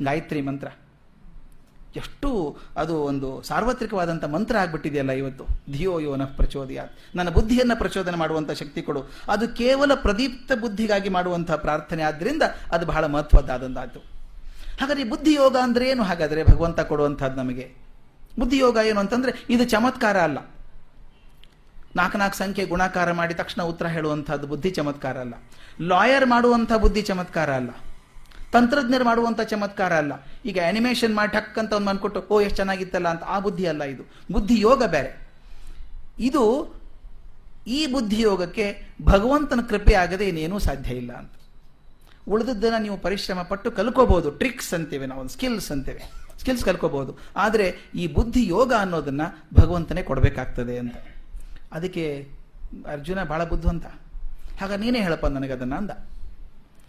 ಗಾಯತ್ರಿ 0.03 0.41
ಮಂತ್ರ. 0.41 0.69
ಎಷ್ಟು 1.97 2.59
ಅದು 2.77 2.97
ಒಂದು 2.97 3.43
ಸಾರ್ವತ್ರಿಕವಾದಂಥ 3.43 4.25
ಮಂತ್ರ 4.25 4.57
ಆಗ್ಬಿಟ್ಟಿದೆಯಲ್ಲ 4.57 5.11
ಇವತ್ತು. 5.11 5.45
ಧಿಯೋ 5.73 5.99
ಯೋನ 5.99 6.25
ಪ್ರಚೋದಯ 6.25 6.81
ನನ್ನ 7.15 7.31
ಬುದ್ಧಿಯನ್ನು 7.31 7.79
ಪ್ರಚೋದನೆ 7.79 8.17
ಮಾಡುವಂಥ 8.17 8.51
ಶಕ್ತಿ 8.51 8.83
ಕೊಡು. 8.83 9.03
ಅದು 9.29 9.49
ಕೇವಲ 9.49 9.95
ಪ್ರದೀಪ್ತ 9.95 10.53
ಬುದ್ಧಿಗಾಗಿ 10.53 11.09
ಮಾಡುವಂಥ 11.09 11.51
ಪ್ರಾರ್ಥನೆ 11.51 12.03
ಆದ್ದರಿಂದ 12.03 12.43
ಅದು 12.73 12.87
ಬಹಳ 12.87 13.07
ಮಹತ್ವದ್ದಾದಂಥದ್ದು 13.07 13.99
ಹಾಗಾದ್ರೆ 14.81 15.05
ಬುದ್ಧಿ 15.05 15.35
ಯೋಗ 15.35 15.57
ಅಂದ್ರೆ 15.63 15.89
ಏನು? 15.89 16.03
ಹಾಗಾದರೆ 16.03 16.45
ಭಗವಂತ 16.45 16.81
ಕೊಡುವಂಥದ್ದು 16.81 17.37
ನಮಗೆ. 17.37 17.75
ಬುದ್ಧಿ 18.39 18.59
ಯೋಗ 18.59 18.79
ಏನು 18.87 19.01
ಅಂತಂದ್ರೆ 19.01 19.47
ಇದು 19.51 19.65
ಚಮತ್ಕಾರ 19.65 20.21
ಅಲ್ಲ. 20.21 20.39
ನಾಲ್ಕು 21.97 22.19
ನಾಲ್ಕು 22.19 22.37
ಸಂಖ್ಯೆ 22.37 22.67
ಗುಣಾಕಾರ 22.67 23.13
ಮಾಡಿ 23.13 23.35
ತಕ್ಷಣ 23.35 23.63
ಉತ್ತರ 23.63 23.87
ಹೇಳುವಂಥದ್ದು 23.87 24.47
ಬುದ್ಧಿ 24.47 24.71
ಚಮತ್ಕಾರ 24.71 25.19
ಅಲ್ಲ. 25.19 25.35
ಲಾಯರ್ 25.81 26.27
ಮಾಡುವಂಥ 26.27 26.73
ಬುದ್ಧಿ 26.73 27.03
ಚಮತ್ಕಾರ 27.03 27.55
ಅಲ್ಲ. 27.55 27.71
ತಂತ್ರಜ್ಞರು 28.53 29.05
ಮಾಡುವಂಥ 29.05 29.41
ಚಮತ್ಕಾರ 29.41 29.97
ಅಲ್ಲ. 29.97 30.13
ಈಗ 30.45 30.59
ಅನಿಮೇಷನ್ 30.69 31.15
ಮಾಡಿ 31.15 31.37
ಹಕ್ 31.37 31.59
ಅಂತ 31.59 31.73
ಒಂದು 31.73 31.87
ಮನ್ಕೊಟ್ಟು, 31.87 32.27
ಓ, 32.31 32.41
ಎಷ್ಟು 32.41 32.57
ಚೆನ್ನಾಗಿತ್ತಲ್ಲ 32.57 33.09
ಅಂತ. 33.09 33.23
ಆ 33.23 33.39
ಬುದ್ಧಿ 33.39 33.67
ಅಲ್ಲ 33.67 33.83
ಇದು. 33.83 34.03
ಬುದ್ಧಿ 34.33 34.61
ಯೋಗ 34.61 34.85
ಬೇರೆ. 34.85 35.29
ಇದು 36.19 36.75
ಈ 37.67 37.87
ಬುದ್ಧಿ 37.87 38.21
ಯೋಗಕ್ಕೆ 38.21 38.83
ಭಗವಂತನ 39.05 39.61
ಕೃಪೆ 39.69 39.95
ಆಗದೆ 39.95 40.29
ಇನ್ನೇನೂ 40.29 40.59
ಸಾಧ್ಯ 40.59 40.95
ಇಲ್ಲ 40.95 41.13
ಅಂತ. 41.13 41.33
ಉಳಿದದ್ದನ್ನು 42.29 42.79
ನೀವು 42.79 42.99
ಪರಿಶ್ರಮ 42.99 43.43
ಪಟ್ಟು 43.43 43.71
ಕಲ್ಕೋಬಹುದು. 43.71 44.31
ಟ್ರಿಕ್ಸ್ 44.31 44.75
ಅಂತೇವೆ 44.75 45.07
ನಾವು, 45.07 45.21
ಒಂದು 45.21 45.31
ಸ್ಕಿಲ್ಸ್ 45.31 45.73
ಅಂತೇವೆ. 45.73 46.29
ಸ್ಕಿಲ್ಸ್ 46.39 46.65
ಕಲ್ಕೋಬಹುದು. 46.65 47.19
ಆದರೆ 47.37 47.75
ಈ 47.95 48.07
ಬುದ್ಧಿ 48.07 48.47
ಯೋಗ 48.47 48.73
ಅನ್ನೋದನ್ನು 48.81 49.47
ಭಗವಂತನೇ 49.55 50.03
ಕೊಡಬೇಕಾಗ್ತದೆ 50.03 50.79
ಅಂತ. 50.79 50.95
ಅದಕ್ಕೆ 51.73 52.29
ಅರ್ಜುನ 52.93 53.23
ಬಹಳ 53.23 53.45
ಬುದ್ಧಿವಂತ. 53.45 53.87
ಹಾಗ 54.61 54.73
ನೀನೇ 54.73 55.01
ಹೇಳಪ್ಪ 55.01 55.27
ನನಗೆ 55.27 55.53
ಅದನ್ನು 55.53 55.77
ಅಂದ. 55.77 55.91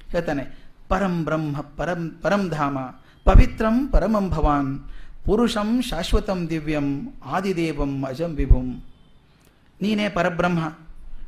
ಹೇಳ್ತಾನೆ 0.10 0.69
ಪರಂ 0.90 1.24
ಬ್ರಹ್ಮ, 1.24 1.62
ಪರಂ 1.62 2.20
ಪರಂ 2.24 2.50
ಧಾಮ, 2.50 2.78
ಪವಿತ್ರಂ 3.24 3.88
ಪರಮಂ 3.88 4.30
ಭವಾನ್, 4.30 4.80
ಪುರುಷಂ 5.26 5.82
ಶಾಶ್ವತಂ 5.82 6.50
ದಿವ್ಯಂ, 6.50 6.88
ಆದಿದೇವಂ 7.26 8.04
ಅಜಂ 8.04 8.32
ವಿಭುಂ. 8.32 8.68
ನೀನೇ 9.82 10.10
ಪರಬ್ರಹ್ಮ, 10.10 10.60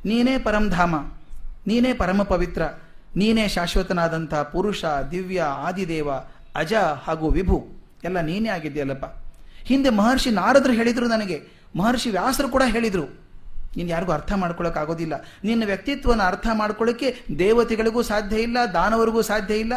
ನೀನೇ 0.06 0.38
ಪರಂಧಾಮ 0.38 0.96
ನೀನೇ 1.68 1.94
ಪರಮ 1.94 2.22
ಪವಿತ್ರ, 2.24 2.62
ನೀನೇ 3.16 3.48
ಶಾಶ್ವತನಾದಂಥ 3.48 4.34
ಪುರುಷ, 4.34 4.86
ದಿವ್ಯ, 5.12 5.42
ಆದಿದೇವ, 5.42 6.10
ಅಜ 6.56 6.74
ಹಾಗೂ 7.08 7.30
ವಿಭು. 7.30 7.58
ಎಲ್ಲ 8.04 8.22
ನೀನೇ 8.22 8.50
ಆಗಿದೆಯಲ್ಲಪ್ಪ 8.50 9.06
ಹಿಂದೆ 9.64 9.90
ಮಹರ್ಷಿ 9.90 10.30
ನಾರದರು 10.30 10.74
ಹೇಳಿದರು 10.74 11.08
ನನಗೆ, 11.08 11.38
ಮಹರ್ಷಿ 11.76 12.10
ವ್ಯಾಸರು 12.10 12.50
ಕೂಡ 12.50 12.64
ಹೇಳಿದ್ರು. 12.66 13.21
ನೀನು 13.78 13.90
ಯಾರಿಗೂ 13.90 14.12
ಅರ್ಥ 14.12 14.34
ಮಾಡ್ಕೊಳ್ಳೋಕೆ 14.34 14.80
ಆಗೋದಿಲ್ಲ. 14.80 15.26
ನಿನ್ನ 15.44 15.66
ವ್ಯಕ್ತಿತ್ವನ 15.66 16.22
ಅರ್ಥ 16.22 16.48
ಮಾಡ್ಕೊಳ್ಳೋಕ್ಕೆ 16.54 17.22
ದೇವತೆಗಳಿಗೂ 17.40 18.02
ಸಾಧ್ಯ 18.02 18.36
ಇಲ್ಲ, 18.36 18.58
ದಾನವರಿಗೂ 18.74 19.22
ಸಾಧ್ಯ 19.22 19.56
ಇಲ್ಲ 19.56 19.74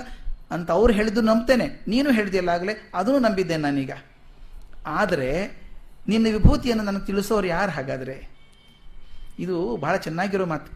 ಅಂತ 0.50 0.70
ಅವ್ರು 0.70 0.92
ಹೇಳಿದ್ದು 0.92 1.20
ನಂಬ್ತೇನೆ. 1.20 1.84
ನೀನು 1.88 2.10
ಹೇಳಿದೆಯಲ್ಲ 2.10 2.48
ಆಗಲೇ, 2.48 2.90
ಅದನ್ನು 2.94 3.18
ನಂಬಿದ್ದೆ 3.18 3.56
ನಾನೀಗ. 3.56 3.90
ಆದರೆ, 4.86 5.62
ನಿನ್ನ 6.08 6.26
ವಿಭೂತಿಯನ್ನು 6.32 6.84
ನನಗೆ 6.84 7.06
ತಿಳಿಸೋರು 7.06 7.46
ಯಾರು 7.46 7.72
ಹಾಗಾದರೆ? 7.72 8.28
ಇದು 9.38 9.76
ಬಹಳ 9.76 9.96
ಚೆನ್ನಾಗಿರೋ 9.96 10.46
ಮಾತು. 10.46 10.72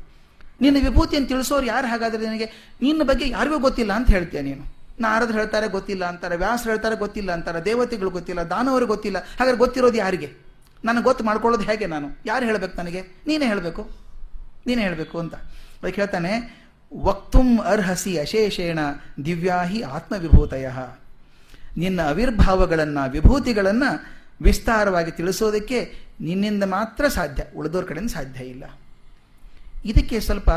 ನಿನ್ನ 0.61 0.89
ವಿಭೂತಿಯನ್ನು 0.89 1.29
ತಿಳಿಸೋರು 1.29 1.67
ಯಾರು 1.67 1.87
ಹಾಗಾದರೆ 1.87 2.25
ನಿನಗೆ? 2.25 2.77
ನಿನ್ನ 2.83 3.03
ಬಗ್ಗೆ 3.03 3.29
ಯಾರಿಗೂ 3.29 3.59
ಗೊತ್ತಿಲ್ಲ 3.59 3.93
ಅಂತ 3.93 4.11
ಹೇಳ್ತೀಯ 4.11 4.41
ನೀನು. 4.41 4.65
ನಾರದ್ರು 5.01 5.39
ಹೇಳ್ತಾರೆ 5.39 5.69
ಗೊತ್ತಿಲ್ಲ 5.69 6.05
ಅಂತಾರೆ, 6.05 6.37
ವ್ಯಾಸರು 6.37 6.71
ಹೇಳ್ತಾರೆ 6.71 6.97
ಗೊತ್ತಿಲ್ಲ 6.97 7.33
ಅಂತಾರೆ, 7.33 7.65
ದೇವತೆಗಳು 7.65 8.11
ಗೊತ್ತಿಲ್ಲ, 8.11 8.43
ದಾನವರು 8.43 8.87
ಗೊತ್ತಿಲ್ಲ. 8.87 9.19
ಹಾಗಾದ್ರೆ 9.19 9.57
ಗೊತ್ತಿರೋದು 9.57 9.97
ಯಾರಿಗೆ? 9.97 10.48
ನನಗೆ 10.85 11.03
ಗೊತ್ತು 11.03 11.25
ಮಾಡ್ಕೊಳ್ಳೋದು 11.25 11.65
ಹೇಗೆ 11.65 11.87
ನಾನು? 11.87 12.09
ಯಾರು 12.27 12.47
ಹೇಳಬೇಕು 12.47 12.79
ನನಗೆ? 12.79 13.01
ನೀನೇ 13.27 13.47
ಹೇಳಬೇಕು. 13.47 13.91
ನೀನೇ 14.67 14.83
ಹೇಳಬೇಕು 14.83 15.19
ಅಂತ. 15.19 15.35
ಅದಕ್ಕೆ 15.35 16.01
ಹೇಳ್ತಾನೆ 16.01 16.65
ವಕ್ತುಂ 16.95 17.61
ಅರ್ಹಸಿ 17.61 18.19
ಅಶೇಷೇಣ 18.19 18.79
ದಿವ್ಯಾಹಿ 19.25 19.83
ಆತ್ಮವಿಭೂತಯ. 19.83 20.69
ನಿನ್ನ 21.77 22.03
ಅವಿರ್ಭಾವಗಳನ್ನು, 22.03 23.11
ವಿಭೂತಿಗಳನ್ನು 23.11 24.19
ವಿಸ್ತಾರವಾಗಿ 24.43 25.11
ತಿಳಿಸೋದಕ್ಕೆ 25.11 25.95
ನಿನ್ನಿಂದ 26.21 26.63
ಮಾತ್ರ 26.65 27.09
ಸಾಧ್ಯ 27.09 27.45
ಉಳಿದೋರ್ 27.57 27.87
ಕಡೆಯಿಂದ 27.87 28.11
ಸಾಧ್ಯ 28.11 28.45
ಇಲ್ಲ. 28.45 28.65
ಇದಕ್ಕೆ 29.85 30.21
ಸ್ವಲ್ಪ 30.21 30.51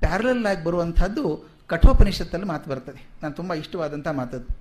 ಪ್ಯಾರಲಲ್ 0.00 0.46
ಆಗಿ 0.46 0.64
ಬರುವಂಥದ್ದು 0.64 1.50
ಕಠೋಪನಿಷತ್ತಲ್ಲಿ 1.66 2.46
ಮಾತು 2.46 2.70
ಬರ್ತದೆ. 2.70 3.08
ನಾನು 3.22 3.34
ತುಂಬ 3.34 3.54
ಇಷ್ಟವಾದಂಥ 3.54 4.08
ಮಾತದ್ದು. 4.08 4.58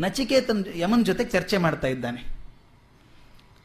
ನಚಿಕೇತನ್ 0.00 0.64
ಯಮನ್ 0.76 1.04
ಜೊತೆ 1.04 1.24
ಚರ್ಚೆ 1.24 1.56
ಮಾಡ್ತಾ 1.56 1.88
ಇದ್ದಾನೆ. 1.88 2.41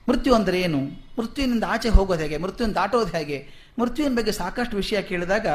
ಮೃತ್ಯು 0.09 0.33
ಅಂದರೆ 0.33 0.61
ಏನು? 0.61 0.79
ಮೃತ್ಯುವಿನಿಂದ 1.19 1.63
ಆಚೆ 1.67 1.89
ಹೋಗೋದು 1.89 2.21
ಹೇಗೆ? 2.21 2.37
ಮೃತ್ಯುವಿನ 2.37 2.75
ದಾಟೋದು 2.75 3.17
ಹೇಗೆ? 3.17 3.47
ಮೃತ್ಯುವಿನ 3.79 4.15
ಬಗ್ಗೆ 4.15 4.31
ಸಾಕಷ್ಟು 4.31 4.75
ವಿಷಯ 4.75 5.01
ಕೇಳಿದಾಗ 5.01 5.47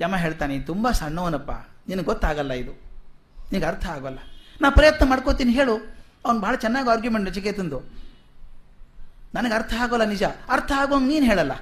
ಯಮ 0.00 0.16
ಹೇಳ್ತಾನೆ 0.16 0.60
ತುಂಬ 0.60 0.90
ಸಣ್ಣವನಪ್ಪ. 0.90 1.50
ನಿನಗೆ 1.88 2.04
ಗೊತ್ತಾಗಲ್ಲ 2.04 2.52
ಇದು. 2.52 2.72
ನಿನಗೆ 3.52 3.66
ಅರ್ಥ 3.66 3.86
ಆಗೋಲ್ಲ. 3.86 4.18
ನಾ 4.60 4.70
ಪ್ರಯತ್ನ 4.70 5.08
ಮಾಡ್ಕೋತೀನಿ, 5.08 5.52
ಹೇಳು. 5.52 5.74
ಅವ್ನು 6.26 6.40
ಭಾಳ 6.40 6.54
ಚೆನ್ನಾಗಿ 6.54 6.90
ಆರ್ಗ್ಯುಮೆಂಟ್ 6.90 7.28
ನಚಿಕೇತಂದು 7.28 7.78
ನನಗೆ 9.34 9.54
ಅರ್ಥ 9.54 9.74
ಆಗೋಲ್ಲ 9.78 10.04
ನಿಜ. 10.04 10.22
ಅರ್ಥ 10.48 10.72
ಆಗೋಂಗೆ 10.76 11.08
ನೀನು 11.08 11.26
ಹೇಳಲ್ಲ. 11.26 11.52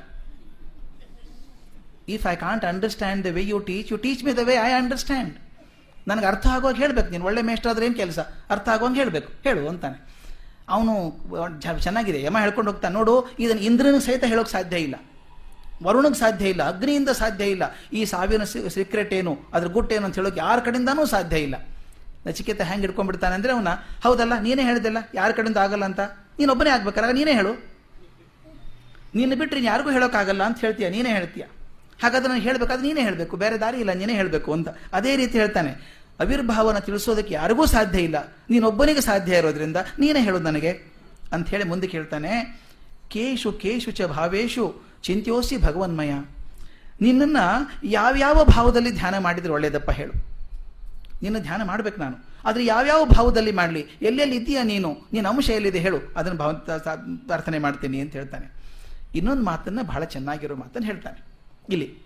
If 2.09 2.33
I 2.33 2.37
can't 2.37 2.65
understand 2.65 3.25
the 3.25 3.27
way 3.27 3.43
you 3.43 3.59
teach 3.59 3.93
you 3.93 3.99
teach 3.99 4.25
me 4.25 4.37
the 4.37 4.39
way 4.39 4.55
I 4.55 4.71
understand 4.73 5.37
ನನಗೆ 6.09 6.27
ಅರ್ಥ 6.27 6.47
ಆಗೋಗಿ 6.47 6.79
ಹೇಳ್ಬೇಕು. 6.79 7.11
ನೀನು 7.11 7.25
ಒಳ್ಳೆ 7.25 7.43
ಮೇಷ್ಟ್ರಾದ್ರೆ 7.43 7.87
ಏನು 7.87 7.95
ಕೆಲಸ? 7.95 8.19
ಅರ್ಥ 8.51 8.69
ಆಗೋಂಗೆ 8.69 8.99
ಹೇಳಬೇಕು. 8.99 9.33
ಹೇಳು, 9.43 9.69
ಅಂತಾನೆ. 9.69 10.20
ಅವನು 10.75 10.95
ಚೆನ್ನಾಗಿದೆ, 11.87 12.19
ಯಮ 12.27 12.39
ಹೇಳ್ಕೊಂಡು 12.45 12.71
ಹೋಗ್ತಾನೆ 12.73 12.95
ನೋಡು 13.01 13.15
ಇದನ್ನು 13.45 13.63
ಇಂದ್ರನಿಗೆ 13.69 14.05
ಸಹಿತ 14.09 14.25
ಹೇಳೋಕೆ 14.33 14.53
ಸಾಧ್ಯ 14.57 14.79
ಇಲ್ಲ. 14.87 14.97
ವರುಣಿಗೆ 15.87 16.19
ಸಾಧ್ಯ 16.23 16.47
ಇಲ್ಲ, 16.53 16.63
ಅಗ್ನಿಯಿಂದ 16.73 17.11
ಸಾಧ್ಯ 17.21 17.45
ಇಲ್ಲ. 17.55 17.65
ಈ 17.99 18.01
ಸಾವಿನ 18.13 18.45
ಸೀಕ್ರೆಟ್ 18.77 19.13
ಏನು, 19.19 19.33
ಅದ್ರ 19.57 19.69
ಗುಟ್ಟೇನು 19.77 20.05
ಅಂತ 20.09 20.17
ಹೇಳೋಕೆ 20.21 20.41
ಯಾರ 20.45 20.57
ಕಡೆಯಿಂದನೂ 20.67 21.05
ಸಾಧ್ಯ 21.15 21.39
ಇಲ್ಲ. 21.47 21.57
ನಚಿಕೇತ 22.27 22.63
ಹೆಂಗೆ 22.71 22.87
ಇಟ್ಕೊಂಡ್ಬಿಡ್ತಾನೆ 22.89 23.35
ಅಂದರೆ 23.39 23.53
ಅವನ, 23.57 23.71
ಹೌದಲ್ಲ, 24.07 24.35
ನೀನೇ 24.47 24.65
ಹೇಳಿದೆಲ್ಲ, 24.71 24.99
ಯಾರ 25.21 25.31
ಕಡೆಯಿಂದ 25.39 25.61
ಆಗಲ್ಲ 25.67 25.85
ಅಂತ. 25.91 26.03
ನೀನೊಬ್ಬನೇ 26.41 26.71
ಆಗ್ಬೇಕಾದ್ರೆ 26.75 27.15
ನೀನೇ 27.21 27.35
ಹೇಳು. 27.41 27.53
ನೀನು 29.19 29.37
ಬಿಟ್ಟರೆ 29.41 29.61
ಯಾರಿಗೂ 29.71 29.91
ಹೇಳೋಕ್ಕಾಗಲ್ಲ 29.97 30.43
ಅಂತ 30.49 30.59
ಹೇಳ್ತೀಯ, 30.65 30.89
ನೀನೇ 30.97 31.13
ಹೇಳ್ತೀಯ. 31.19 31.47
ಹಾಗಾದ್ರೆ 32.03 32.29
ನಾನು 32.33 32.45
ಹೇಳಬೇಕಾದ್ರೆ 32.49 32.85
ನೀನೇ 32.89 33.03
ಹೇಳಬೇಕು, 33.07 33.35
ಬೇರೆ 33.45 33.57
ದಾರಿ 33.65 33.79
ಇಲ್ಲ, 33.85 33.93
ನೀನೇ 34.01 34.15
ಹೇಳಬೇಕು 34.21 34.51
ಅಂತ. 34.57 34.69
ಅದೇ 34.99 35.13
ರೀತಿ 35.21 35.37
ಹೇಳ್ತಾನೆ. 35.43 35.73
ಅವಿರ್ಭಾವನ 36.21 36.79
ತಿಳಿಸೋದಕ್ಕೆ 36.79 37.35
ಯಾರಿಗೂ 37.35 37.67
ಸಾಧ್ಯ 37.67 37.99
ಇಲ್ಲ. 37.99 38.35
ನೀನೊಬ್ಬನಿಗೆ 38.51 39.01
ಸಾಧ್ಯ 39.01 39.37
ಇರೋದ್ರಿಂದ 39.37 39.77
ನೀನೇ 39.99 40.21
ಹೇಳು 40.21 40.39
ನನಗೆ 40.39 40.93
ಅಂತ 41.33 41.49
ಹೇಳಿ 41.49 41.65
ಮುಂದಕ್ಕೆ 41.65 41.97
ಹೇಳ್ತಾನೆ 41.97 42.61
ಕೇಶು 43.09 43.53
ಕೇಶು 43.53 43.91
ಚ 43.91 44.03
ಭಾವೇಶು, 44.03 44.83
ಚಿಂತ್ಯೋಸಿ 45.03 45.57
ಭಗವನ್ಮಯ. 45.57 46.13
ನಿನ್ನನ್ನು 47.01 47.71
ಯಾವ್ಯಾವ 47.85 48.45
ಭಾವದಲ್ಲಿ 48.45 48.91
ಧ್ಯಾನ 48.91 49.19
ಮಾಡಿದ್ರೆ 49.19 49.53
ಒಳ್ಳೆಯದಪ್ಪ 49.53 49.91
ಹೇಳು. 49.91 50.13
ನಿನ್ನ 51.23 51.39
ಧ್ಯಾನ 51.39 51.63
ಮಾಡ್ಬೇಕು 51.65 52.01
ನಾನು. 52.01 52.17
ಆದರೆ 52.45 52.65
ಯಾವ್ಯಾವ 52.65 53.05
ಭಾವದಲ್ಲಿ 53.05 53.53
ಮಾಡಲಿ? 53.53 53.87
ಎಲ್ಲೆಲ್ಲಿ 54.03 54.37
ಇದೆಯಾ 54.37 54.63
ನೀನು? 54.63 54.97
ನಿನ್ನ 55.13 55.29
ಅಂಶ 55.29 55.51
ಎಲ್ಲಿದೆ 55.51 55.79
ಹೇಳು. 55.79 55.97
ಅದನ್ನು 56.17 56.39
ಭಾವ 56.39 56.53
ಪ್ರಾರ್ಥನೆ 57.27 57.59
ಮಾಡ್ತೀನಿ 57.59 58.01
ಅಂತ 58.01 58.13
ಹೇಳ್ತಾನೆ. 58.13 58.53
ಇನ್ನೊಂದು 59.15 59.43
ಮಾತನ್ನು 59.43 59.85
ಬಹಳ 59.85 60.05
ಚೆನ್ನಾಗಿರೋ 60.05 60.57
ಮಾತನ್ನು 60.57 60.87
ಹೇಳ್ತಾನೆ. 60.87 61.25
ಇಲ್ಲಿ 61.71 61.99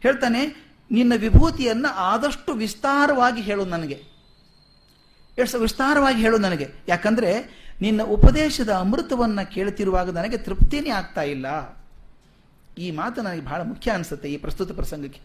ಹೇಳ್ತಾನೆ 0.00 0.73
ನಿನ್ನ 0.94 1.12
ವಿಭೂತಿಯನ್ನು 1.16 1.94
ಆದಷ್ಟು 1.94 2.52
ವಿಸ್ತಾರವಾಗಿ 2.52 3.40
ಹೇಳು 3.40 3.64
ನನಗೆ. 3.64 4.02
ಎಷ್ಟು 5.38 5.58
ವಿಸ್ತಾರವಾಗಿ 5.58 6.20
ಹೇಳು 6.20 6.38
ನನಗೆ. 6.38 6.68
ಯಾಕಂದ್ರೆ 6.88 7.64
ನಿನ್ನ 7.80 8.02
ಉಪದೇಶದ 8.02 8.72
ಅಮೃತವನ್ನು 8.72 9.50
ಕೇಳುತ್ತಿರುವಾಗ 9.50 10.10
ನನಗೆ 10.10 10.36
ತೃಪ್ತಿನೇ 10.36 10.90
ಆಗ್ತಾ 10.90 11.22
ಇಲ್ಲ. 11.22 11.46
ಈ 12.78 12.90
ಮಾತು 12.90 13.22
ನನಗೆ 13.22 13.40
ಬಹಳ 13.40 13.62
ಮುಖ್ಯ 13.62 13.90
ಅನಿಸುತ್ತೆ 13.90 14.28
ಈ 14.28 14.36
ಪ್ರಸ್ತುತ 14.36 14.72
ಪ್ರಸಂಗಕ್ಕೆ. 14.72 15.20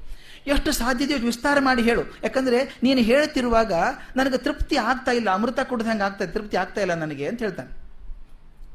ಎಷ್ಟು 0.48 0.72
ಸಾಧ್ಯತೆಯೋ 0.72 1.20
ವಿಸ್ತಾರ 1.20 1.58
ಮಾಡಿ 1.60 1.82
ಹೇಳು. 1.82 2.02
ಯಾಕಂದ್ರೆ 2.24 2.80
ನೀನು 2.84 3.02
ಹೇಳ್ತಿರುವಾಗ 3.02 3.74
ನನಗೆ 4.16 4.38
ತೃಪ್ತಿ 4.38 4.78
ಆಗ್ತಾ 4.78 5.12
ಇಲ್ಲ, 5.12 5.30
ಅಮೃತ 5.34 5.60
ಕುಡ್ದಂಗೆ 5.60 6.04
ಆಗ್ತಾ 6.04 6.26
ತೃಪ್ತಿ 6.26 6.58
ಆಗ್ತಾ 6.58 6.82
ಇಲ್ಲ 6.82 6.94
ನನಗೆ 6.94 7.28
ಅಂತ 7.28 7.40
ಹೇಳ್ತಾನೆ. 7.40 7.70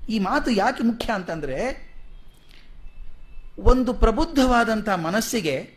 ಈ 0.08 0.18
ಮಾತು 0.18 0.50
ಯಾಕೆ 0.50 0.82
ಮುಖ್ಯ 0.82 1.12
ಅಂತಂದ್ರೆ 1.12 1.92
ಒಂದು 3.58 3.92
ಪ್ರಬುದ್ಧವಾದಂಥ 3.92 4.88
ಮನಸ್ಸಿಗೆ 4.88 5.73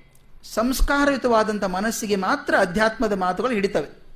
ಸಂಸ್ಕಾರಯುತವಾದಂಥ 0.53 1.63
ಮನಸ್ಸಿಗೆ 1.63 2.15
ಮಾತ್ರ 2.15 2.55
ಅಧ್ಯಾತ್ಮದ 2.59 3.13
ಮಾತುಗಳು 3.13 3.53
ಹಿಡಿತವೆ. 3.53 4.07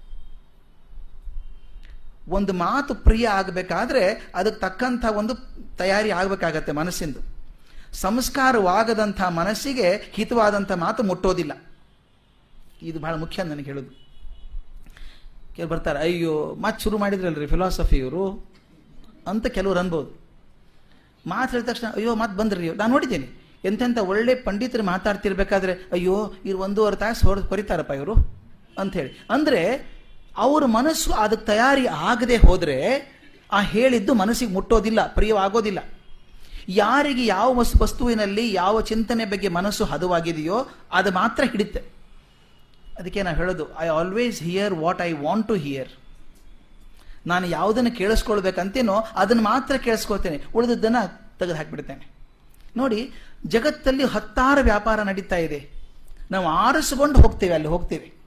ಒಂದು 2.29 2.53
ಮಾತು 2.53 2.95
ಪ್ರಿಯ 2.95 3.27
ಆಗಬೇಕಾದ್ರೆ 3.27 4.31
ಅದಕ್ಕೆ 4.35 4.61
ತಕ್ಕಂಥ 4.61 5.05
ಒಂದು 5.05 5.35
ತಯಾರಿ 5.77 6.11
ಆಗಬೇಕಾಗತ್ತೆ 6.11 6.71
ಮನಸ್ಸಿಂದು. 6.71 7.19
ಸಂಸ್ಕಾರವಾಗದಂಥ 7.93 9.21
ಮನಸ್ಸಿಗೆ 9.21 9.91
ಹಿತವಾದಂಥ 10.11 10.71
ಮಾತು 10.71 11.03
ಮುಟ್ಟೋದಿಲ್ಲ. 11.03 11.51
ಇದು 12.81 12.99
ಬಹಳ 12.99 13.15
ಮುಖ್ಯ 13.15 13.43
ನನಗೆ 13.43 13.63
ಹೇಳೋದು. 13.63 14.01
ಕೆಲವು 15.55 15.69
ಬರ್ತಾರೆ, 15.69 15.99
ಅಯ್ಯೋ, 15.99 16.55
ಮಾತು 16.55 16.83
ಶುರು 16.83 16.97
ಮಾಡಿದ್ರಲ್ರಿ 16.97 17.47
ಫಿಲಾಸಫಿ 17.47 17.95
ಇವರು 17.95 18.51
ಅಂತ 19.27 19.47
ಕೆಲವ್ರು 19.47 19.79
ಅನ್ಬೋದು. 19.79 20.21
ಮಾತು 21.27 21.51
ಹೇಳಿದ 21.51 21.69
ತಕ್ಷಣ, 21.69 21.87
ಅಯ್ಯೋ, 21.95 22.15
ಮಾತು 22.15 22.33
ಬಂದ್ರಿ, 22.33 22.69
ನಾನು 22.69 22.91
ನೋಡಿದ್ದೇನೆ. 22.91 23.40
ಎಂತೆಂಥ 23.65 23.97
ಒಳ್ಳೆ 23.97 24.35
ಪಂಡಿತರು 24.35 24.83
ಮಾತಾಡ್ತಿರ್ಬೇಕಾದ್ರೆ, 24.83 25.73
ಅಯ್ಯೋ, 25.73 26.33
ಇವ್ರು 26.45 26.59
ಒಂದೂವರೆ 26.59 26.95
ತಾಸು 26.95 27.27
ಹೊರ 27.27 27.39
ಕೊರಿತಾರಪ್ಪ 27.39 27.91
ಇವರು 27.91 28.13
ಅಂಥೇಳಿ 28.77 29.25
ಅಂದರೆ, 29.29 29.61
ಅವ್ರ 30.37 30.65
ಮನಸ್ಸು 30.65 31.11
ಅದಕ್ಕೆ 31.13 31.45
ತಯಾರಿ 31.45 31.87
ಆಗದೆ 31.87 32.37
ಹೋದರೆ, 32.37 32.77
ಆ 33.53 33.61
ಹೇಳಿದ್ದು 33.61 34.13
ಮನಸ್ಸಿಗೆ 34.13 34.53
ಮುಟ್ಟೋದಿಲ್ಲ, 34.53 35.07
ಪ್ರಿಯವಾಗೋದಿಲ್ಲ. 35.07 35.79
ಯಾರಿಗೆ 36.69 37.25
ಯಾವ 37.25 37.53
ವಸ್ತು 37.59 37.79
ವಸ್ತುವಿನಲ್ಲಿ 37.79 38.53
ಯಾವ 38.53 38.81
ಚಿಂತನೆ 38.81 39.25
ಬಗ್ಗೆ 39.25 39.47
ಮನಸ್ಸು 39.47 39.85
ಹದವಾಗಿದೆಯೋ, 39.85 40.67
ಅದು 40.91 41.11
ಮಾತ್ರ 41.11 41.43
ಹಿಡಿತೆ 41.43 41.81
ಅದಕ್ಕೆ 42.99 43.21
ನಾನು 43.21 43.37
ಹೇಳೋದು 43.37 43.65
I 43.79 43.87
always 43.87 44.43
hear 44.43 44.73
what 44.73 45.01
I 45.01 45.11
want 45.11 45.47
to 45.47 45.53
hear 45.53 45.89
ನಾನು 47.27 47.47
ಯಾವುದನ್ನು 47.47 47.91
ಕೇಳಿಸ್ಕೊಳ್ಬೇಕಂತೇನೋ, 47.91 48.95
ಅದನ್ನು 49.15 49.43
ಮಾತ್ರ 49.43 49.75
ಕೇಳಿಸ್ಕೊಳ್ತೇನೆ. 49.75 50.43
ಉಳಿದದ್ದನ್ನು 50.55 51.03
ತೆಗೆದು 51.39 51.57
ಹಾಕಿಬಿಡ್ತೇನೆ. 51.57 52.20
ನೋಡಿ, 52.77 53.13
ಜಗತ್ತಲ್ಲಿ 53.47 54.03
ಹತ್ತಾರು 54.03 54.61
ವ್ಯಾಪಾರ 54.61 55.01
ನಡೀತಾ 55.01 55.35
ಇದೆ. 55.35 55.71
ನಾವು 56.31 56.47
ಆರಿಸಿಕೊಂಡು 56.47 57.21
ಹೋಗ್ತೇವೆ, 57.21 57.53
ಅಲ್ಲಿ 57.53 57.67
ಹೋಗ್ತೇವೆ. 57.67 58.21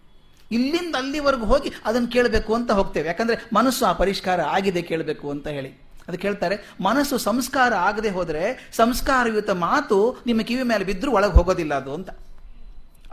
ಇಲ್ಲಿಂದ 0.53 0.97
ಅಲ್ಲಿವರೆಗೂ 0.97 1.47
ಹೋಗಿ 1.47 1.73
ಅದನ್ನು 1.85 2.09
ಕೇಳಬೇಕು 2.09 2.55
ಅಂತ 2.55 2.71
ಹೋಗ್ತೇವೆ. 2.71 3.07
ಯಾಕಂದ್ರೆ 3.07 3.47
ಮನಸ್ಸು 3.53 3.87
ಆ 3.87 3.93
ಪರಿಷ್ಕಾರ 3.93 4.41
ಆಗಿದೆ 4.41 4.83
ಕೇಳಬೇಕು 4.83 5.31
ಅಂತ 5.31 5.49
ಹೇಳಿ. 5.49 5.81
ಅದು 6.09 6.19
ಕೇಳ್ತಾರೆ, 6.19 6.69
ಮನಸ್ಸು 6.81 7.19
ಸಂಸ್ಕಾರ 7.19 7.75
ಆಗದೆ 7.75 8.11
ಹೋದರೆ 8.11 8.71
ಸಂಸ್ಕಾರಯುತ 8.73 9.51
ಮಾತು 9.51 10.23
ನಿಮ್ಮ 10.27 10.41
ಕಿವಿ 10.41 10.63
ಮೇಲೆ 10.63 10.85
ಬಿದ್ದರೂ 10.85 11.11
ಒಳಗೆ 11.13 11.33
ಹೋಗೋದಿಲ್ಲ 11.33 11.75
ಅದು 11.75 11.95
ಅಂತ. 11.95 12.11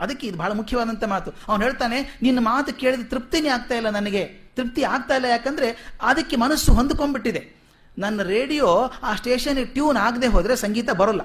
ಅದಕ್ಕೆ 0.00 0.26
ಇದು 0.26 0.38
ಬಹಳ 0.38 0.52
ಮುಖ್ಯವಾದಂಥ 0.52 1.04
ಮಾತು. 1.04 1.30
ಅವನು 1.48 1.62
ಹೇಳ್ತಾನೆ, 1.62 2.18
ನಿನ್ನ 2.22 2.38
ಮಾತು 2.40 2.74
ಕೇಳಿದ 2.74 3.00
ತೃಪ್ತಿನೇ 3.10 3.48
ಆಗ್ತಾ 3.48 3.74
ಇಲ್ಲ 3.74 3.90
ನನಗೆ. 3.90 4.24
ತೃಪ್ತಿ 4.56 4.82
ಆಗ್ತಾ 4.82 5.14
ಇಲ್ಲ 5.14 5.26
ಯಾಕಂದ್ರೆ 5.26 5.96
ಅದಕ್ಕೆ 6.02 6.36
ಮನಸ್ಸು 6.36 6.72
ಹೊಂದ್ಕೊಂಡ್ಬಿಟ್ಟಿದೆ. 6.72 7.61
ನನ್ನ 7.98 8.22
ರೇಡಿಯೋ 8.22 8.92
ಆ 9.02 9.14
ಸ್ಟೇಷನ್ಗೆ 9.14 9.64
ಟ್ಯೂನ್ 9.64 9.96
ಆಗದೆ 9.96 10.26
ಹೋದರೆ 10.26 10.56
ಸಂಗೀತ 10.56 10.90
ಬರೋಲ್ಲ. 10.90 11.20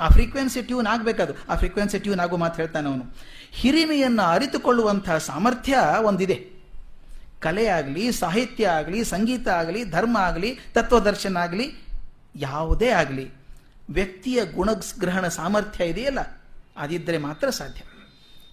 ಆ 0.00 0.08
ಫ್ರೀಕ್ವೆನ್ಸಿ 0.08 0.62
ಟ್ಯೂನ್ 0.62 0.86
ಆಗಬೇಕದು. 0.86 1.52
ಆ 1.52 1.54
ಫ್ರೀಕ್ವೆನ್ಸಿ 1.56 1.98
ಟ್ಯೂನ್ 1.98 2.20
ಆಗೋ 2.20 2.36
ಮಾತು 2.36 2.56
ಹೇಳ್ತಾನೆ 2.56 2.88
ಅವನು. 2.88 3.16
ಹಿರಿಮೆಯನ್ನು 3.50 4.22
ಅರಿತುಕೊಳ್ಳುವಂತಹ 4.22 5.18
ಸಾಮರ್ಥ್ಯ 5.18 5.78
ಒಂದಿದೆ. 6.02 6.60
ಕಲೆ 7.40 7.66
ಆಗಲಿ, 7.66 8.12
ಸಾಹಿತ್ಯ 8.12 8.66
ಆಗಲಿ, 8.66 9.04
ಸಂಗೀತ 9.04 9.48
ಆಗಲಿ, 9.48 9.84
ಧರ್ಮ 9.84 10.18
ಆಗಲಿ, 10.18 10.58
ತತ್ವದರ್ಶನ 10.72 11.36
ಆಗಲಿ, 11.36 11.84
ಯಾವುದೇ 12.36 12.88
ಆಗಲಿ, 12.88 13.30
ವ್ಯಕ್ತಿಯ 13.90 14.44
ಗುಣಗ್ರಹಣ 14.44 15.28
ಸಾಮರ್ಥ್ಯ 15.28 15.84
ಇದೆಯಲ್ಲ? 15.84 16.20
ಅದಿದ್ದರೆ 16.76 17.18
ಮಾತ್ರ 17.18 17.50
ಸಾಧ್ಯ. 17.50 17.82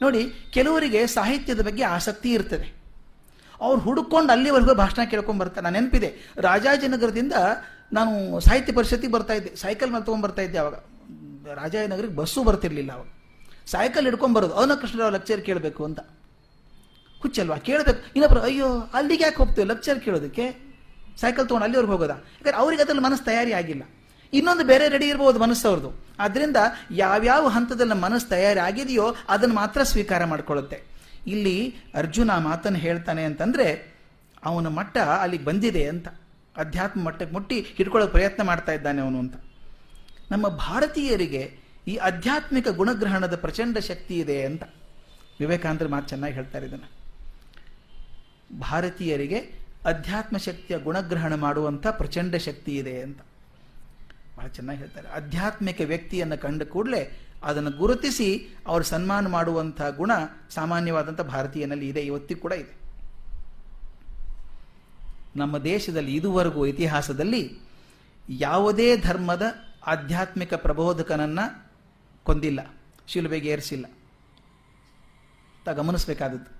ನೋಡಿ, 0.01 0.33
ಕೆಲವರಿಗೆ 0.53 1.07
ಸಾಹಿತ್ಯದ 1.07 1.65
ಬಗ್ಗೆ 1.65 1.83
ಆಸಕ್ತಿ 1.83 2.31
ಇರ್ತದೆ. 2.31 2.76
ಅವ್ರು 3.61 3.81
ಹುಡುಕೊಂಡು 3.81 4.31
ಅಲ್ಲಿವರೆಗೂ 4.31 4.73
ಭಾಷಣ 4.73 5.03
ಕೇಳ್ಕೊಂಡು 5.03 5.41
ಬರ್ತಾರೆ. 5.41 5.63
ನಾನು 5.63 5.79
ನೆನಪಿದೆ 5.79 6.15
ರಾಜಾಜಿನಗರದಿಂದ 6.37 7.33
ನಾನು 7.93 8.39
ಸಾಹಿತ್ಯ 8.39 8.73
ಪರಿಷತ್ತಿಗೆ 8.73 9.13
ಬರ್ತಾ 9.13 9.33
ಇದ್ದೆ. 9.33 9.55
ಸೈಕಲ್ 9.55 9.91
ಮೇಲೆ 9.91 10.05
ತೊಗೊಂಡು 10.05 10.27
ಬರ್ತಾ 10.27 10.41
ಇದ್ದೆ 10.41 10.57
ಅವಾಗ. 10.57 10.73
ರಾಜಾಜಿನಗರಿಗೆ 11.53 12.15
ಬಸ್ಸು 12.15 12.43
ಬರ್ತಿರ್ಲಿಲ್ಲ 12.43 12.91
ಅವಾಗ. 12.91 13.07
ಸೈಕಲ್ 13.65 14.03
ಹಿಡ್ಕೊಂಡ್ 14.03 14.35
ಬರೋದು. 14.35 14.53
ಅವನ 14.53 14.71
ಕೃಷ್ಣರಾವ್ 14.73 15.11
ಲೆಕ್ಚರ್ 15.11 15.41
ಕೇಳಬೇಕು 15.41 15.85
ಅಂತ. 15.85 15.99
ಹುಚ್ಚಲ್ವಾ? 17.21 17.55
ಕೇಳಬೇಕು. 17.55 18.11
ಇನ್ನೊಬ್ರು, 18.13 18.41
ಅಯ್ಯೋ, 18.41 18.89
ಅಲ್ಲಿಗೆ 18.93 19.23
ಯಾಕೆ 19.23 19.35
ಹೋಗ್ತೇವೆ 19.35 19.67
ಲೆಕ್ಚರ್ 19.67 19.99
ಕೇಳೋದಕ್ಕೆ? 19.99 20.67
ಸೈಕಲ್ 21.21 21.47
ತೊಗೊಂಡು 21.47 21.63
ಅಲ್ಲಿವರೆಗೆ 21.63 21.91
ಹೋಗೋದಾ? 21.91 22.13
ಯಾಕಂದ್ರೆ 22.13 22.57
ಅವ್ರಿಗೆ 22.57 22.81
ಅದ್ರಲ್ಲಿ 22.81 23.03
ಮನಸ್ಸು 23.03 23.25
ತಯಾರಿ 23.25 23.53
ಆಗಿಲ್ಲ. 23.53 23.83
ಇನ್ನೊಂದು 24.33 24.63
ಬೇರೆ 24.63 24.89
ರೆಡಿ 24.89 25.07
ಇರ್ಬೋದು 25.07 25.39
ಮನಸ್ಸು 25.39 25.67
ಅವ್ರದ್ದು. 25.67 26.05
ಆದ್ರಿಂದ 26.19 26.57
ಯಾವ್ಯಾವ 26.91 27.47
ಹಂತದಲ್ಲಿ 27.47 27.93
ಮನಸ್ಸು 27.93 28.29
ತಯಾರಿ 28.29 28.59
ಆಗಿದೆಯೋ 28.59 29.15
ಅದನ್ನು 29.29 29.55
ಮಾತ್ರ 29.55 29.83
ಸ್ವೀಕಾರ 29.83 30.25
ಮಾಡ್ಕೊಳ್ಳುತ್ತೆ. 30.25 30.96
ಇಲ್ಲಿ 31.27 31.75
ಅರ್ಜುನ 31.95 32.37
ಮಾತನ್ನು 32.37 32.79
ಹೇಳ್ತಾನೆ 32.79 33.23
ಅಂತಂದರೆ, 33.23 33.97
ಅವನ 34.45 34.67
ಮಟ್ಟ 34.67 34.97
ಅಲ್ಲಿಗೆ 34.97 35.43
ಬಂದಿದೆ 35.43 35.87
ಅಂತ. 35.87 36.07
ಅಧ್ಯಾತ್ಮ 36.57 37.03
ಮಟ್ಟಕ್ಕೆ 37.03 37.33
ಮುಟ್ಟಿ 37.33 37.61
ಹಿಡ್ಕೊಳ್ಳೋ 37.61 38.07
ಪ್ರಯತ್ನ 38.07 38.43
ಮಾಡ್ತಾ 38.43 38.71
ಇದ್ದಾನೆ 38.71 39.01
ಅವನು 39.01 39.19
ಅಂತ. 39.19 39.35
ನಮ್ಮ 40.31 40.47
ಭಾರತೀಯರಿಗೆ 40.47 41.57
ಈ 41.87 41.95
ಆಧ್ಯಾತ್ಮಿಕ 41.95 42.67
ಗುಣಗ್ರಹಣದ 42.67 43.35
ಪ್ರಚಂಡ 43.35 43.77
ಶಕ್ತಿ 43.77 44.19
ಇದೆ 44.19 44.45
ಅಂತ. 44.45 44.63
ವಿವೇಕಾನಂದರು 45.39 45.89
ಮಾತು 45.89 46.07
ಚೆನ್ನಾಗಿ 46.07 46.33
ಹೇಳ್ತಾರೆ 46.33 46.65
ಇದನ್ನು. 46.65 46.91
ಭಾರತೀಯರಿಗೆ 48.59 49.37
ಅಧ್ಯಾತ್ಮ 49.85 50.37
ಶಕ್ತಿಯ 50.37 50.77
ಗುಣಗ್ರಹಣ 50.77 51.35
ಮಾಡುವಂಥ 51.35 51.87
ಪ್ರಚಂಡ 51.87 52.35
ಶಕ್ತಿ 52.35 52.75
ಇದೆ 52.75 53.01
ಅಂತ. 53.01 53.19
ಬಹಳ 54.37 54.47
ಚೆನ್ನಾಗಿ 54.47 54.79
ಹೇಳ್ತಾರೆ. 54.79 55.07
ಆಧ್ಯಾತ್ಮಿಕ 55.07 55.81
ವ್ಯಕ್ತಿಯನ್ನು 55.85 56.41
ಕಂಡ 56.41 56.63
ಕೂಡಲೇ 56.63 57.26
ಅದನ್ನು 57.43 57.71
ಗುರುತಿಸಿ 57.71 58.57
ಅವರು 58.67 58.83
ಸನ್ಮಾನ 58.83 59.27
ಮಾಡುವಂಥ 59.27 59.81
ಗುಣ 59.81 60.11
ಸಾಮಾನ್ಯವಾದಂಥ 60.49 61.21
ಭಾರತೀಯನಲ್ಲಿ 61.21 61.87
ಇದೆ, 61.87 62.01
ಇವತ್ತಿಗೂ 62.01 62.41
ಕೂಡ 62.41 62.51
ಇದೆ. 62.51 62.77
ನಮ್ಮ 65.35 65.57
ದೇಶದಲ್ಲಿ 65.57 66.15
ಇದುವರೆಗೂ 66.15 66.65
ಇತಿಹಾಸದಲ್ಲಿ 66.65 67.59
ಯಾವುದೇ 68.29 68.97
ಧರ್ಮದ 68.97 69.43
ಆಧ್ಯಾತ್ಮಿಕ 69.87 70.53
ಪ್ರಬೋಧಕನನ್ನು 70.53 71.73
ಕೊಂದಿಲ್ಲ, 72.23 72.75
ಶಿಲುಬೆಗೆ 73.07 73.49
ಏರಿಸಿಲ್ಲ. 73.49 73.85
ತ 75.65 75.69
ಗಮನಿಸಬೇಕಾದದ್ದು. 75.69 76.57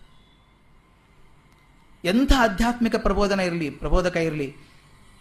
ಎಂಥ 2.04 2.32
ಆಧ್ಯಾತ್ಮಿಕ 2.38 2.96
ಪ್ರಬೋಧನ 2.96 3.40
ಇರಲಿ, 3.40 3.70
ಪ್ರಬೋಧಕ 3.70 4.16
ಇರಲಿ, 4.16 4.56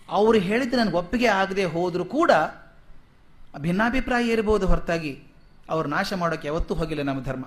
ಅವರು 0.09 0.39
ಹೇಳಿದ್ದು 0.39 0.77
ನನಗೆ 0.77 0.97
ಒಪ್ಪಿಗೆ 0.97 1.27
ಆಗದೆ 1.27 1.65
ಹೋದರೂ 1.65 2.05
ಕೂಡ 2.05 2.31
ಭಿನ್ನಾಭಿಪ್ರಾಯ 3.59 4.29
ಇರಬಹುದು 4.29 4.67
ಹೊರತಾಗಿ. 4.67 5.23
ಅವ್ರು 5.71 5.89
ನಾಶ 5.89 6.13
ಮಾಡೋಕ್ಕೆ 6.13 6.49
ಯಾವತ್ತೂ 6.49 6.75
ಹೋಗಿಲ್ಲ 6.75 7.03
ನಮ್ಮ 7.03 7.25
ಧರ್ಮ. 7.25 7.45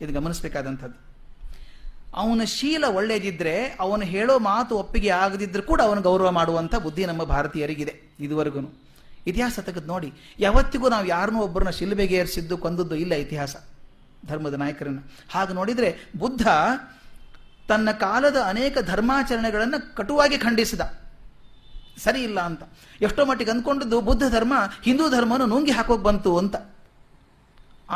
ಇದು 0.00 0.12
ಗಮನಿಸಬೇಕಾದಂಥದ್ದು. 0.12 1.10
ಅವನ 2.14 2.44
ಶೀಲ 2.44 2.84
ಒಳ್ಳೇದಿದ್ರೆ, 2.84 3.76
ಅವನು 3.80 4.02
ಹೇಳೋ 4.02 4.38
ಮಾತು 4.38 4.78
ಒಪ್ಪಿಗೆ 4.78 5.08
ಆಗದಿದ್ರೂ 5.08 5.62
ಕೂಡ 5.62 5.82
ಅವನು 5.82 6.00
ಗೌರವ 6.00 6.30
ಮಾಡುವಂಥ 6.30 6.74
ಬುದ್ಧಿ 6.74 7.06
ನಮ್ಮ 7.06 7.24
ಭಾರತೀಯರಿಗಿದೆ 7.24 7.94
ಇದುವರೆಗೂ. 8.20 8.82
ಇತಿಹಾಸ 9.26 9.58
ತೆಗೆದು 9.58 9.86
ನೋಡಿ. 9.86 10.12
ಯಾವತ್ತಿಗೂ 10.38 10.88
ನಾವು 10.88 11.06
ಯಾರನ್ನೂ 11.06 11.40
ಒಬ್ಬರನ್ನ 11.40 11.70
ಶಿಲ್ಬೆಗೆ 11.70 12.16
ಏರಿಸಿದ್ದು, 12.16 12.58
ಕೊಂದದ್ದು 12.58 12.94
ಇಲ್ಲ 12.94 13.14
ಇತಿಹಾಸ, 13.14 13.56
ಧರ್ಮದ 14.26 14.54
ನಾಯಕರನ್ನು. 14.54 15.10
ಹಾಗೆ 15.30 15.52
ನೋಡಿದರೆ 15.52 15.96
ಬುದ್ಧ 16.18 16.48
ತನ್ನ 17.68 17.90
ಕಾಲದ 17.90 18.36
ಅನೇಕ 18.46 18.78
ಧರ್ಮಾಚರಣೆಗಳನ್ನು 18.80 19.96
ಕಟುವಾಗಿ 19.96 20.38
ಖಂಡಿಸಿದ. 20.38 20.80
ಸರಿ 22.04 22.22
ಇಲ್ಲ 22.22 22.40
ಅಂತ. 22.40 22.62
ಎಷ್ಟೋ 23.00 23.24
ಮಟ್ಟಿಗೆ 23.24 23.50
ಅಂದ್ಕೊಂಡಿದ್ದು 23.50 24.00
ಬುದ್ಧ 24.00 24.22
ಧರ್ಮ, 24.30 24.52
ಹಿಂದೂ 24.82 25.10
ಧರ್ಮವನ್ನು 25.10 25.46
ನುಂಗಿ 25.46 25.70
ಹಾಕೋಕ್ 25.70 26.02
ಬಂತು 26.02 26.38
ಅಂತ. 26.38 26.56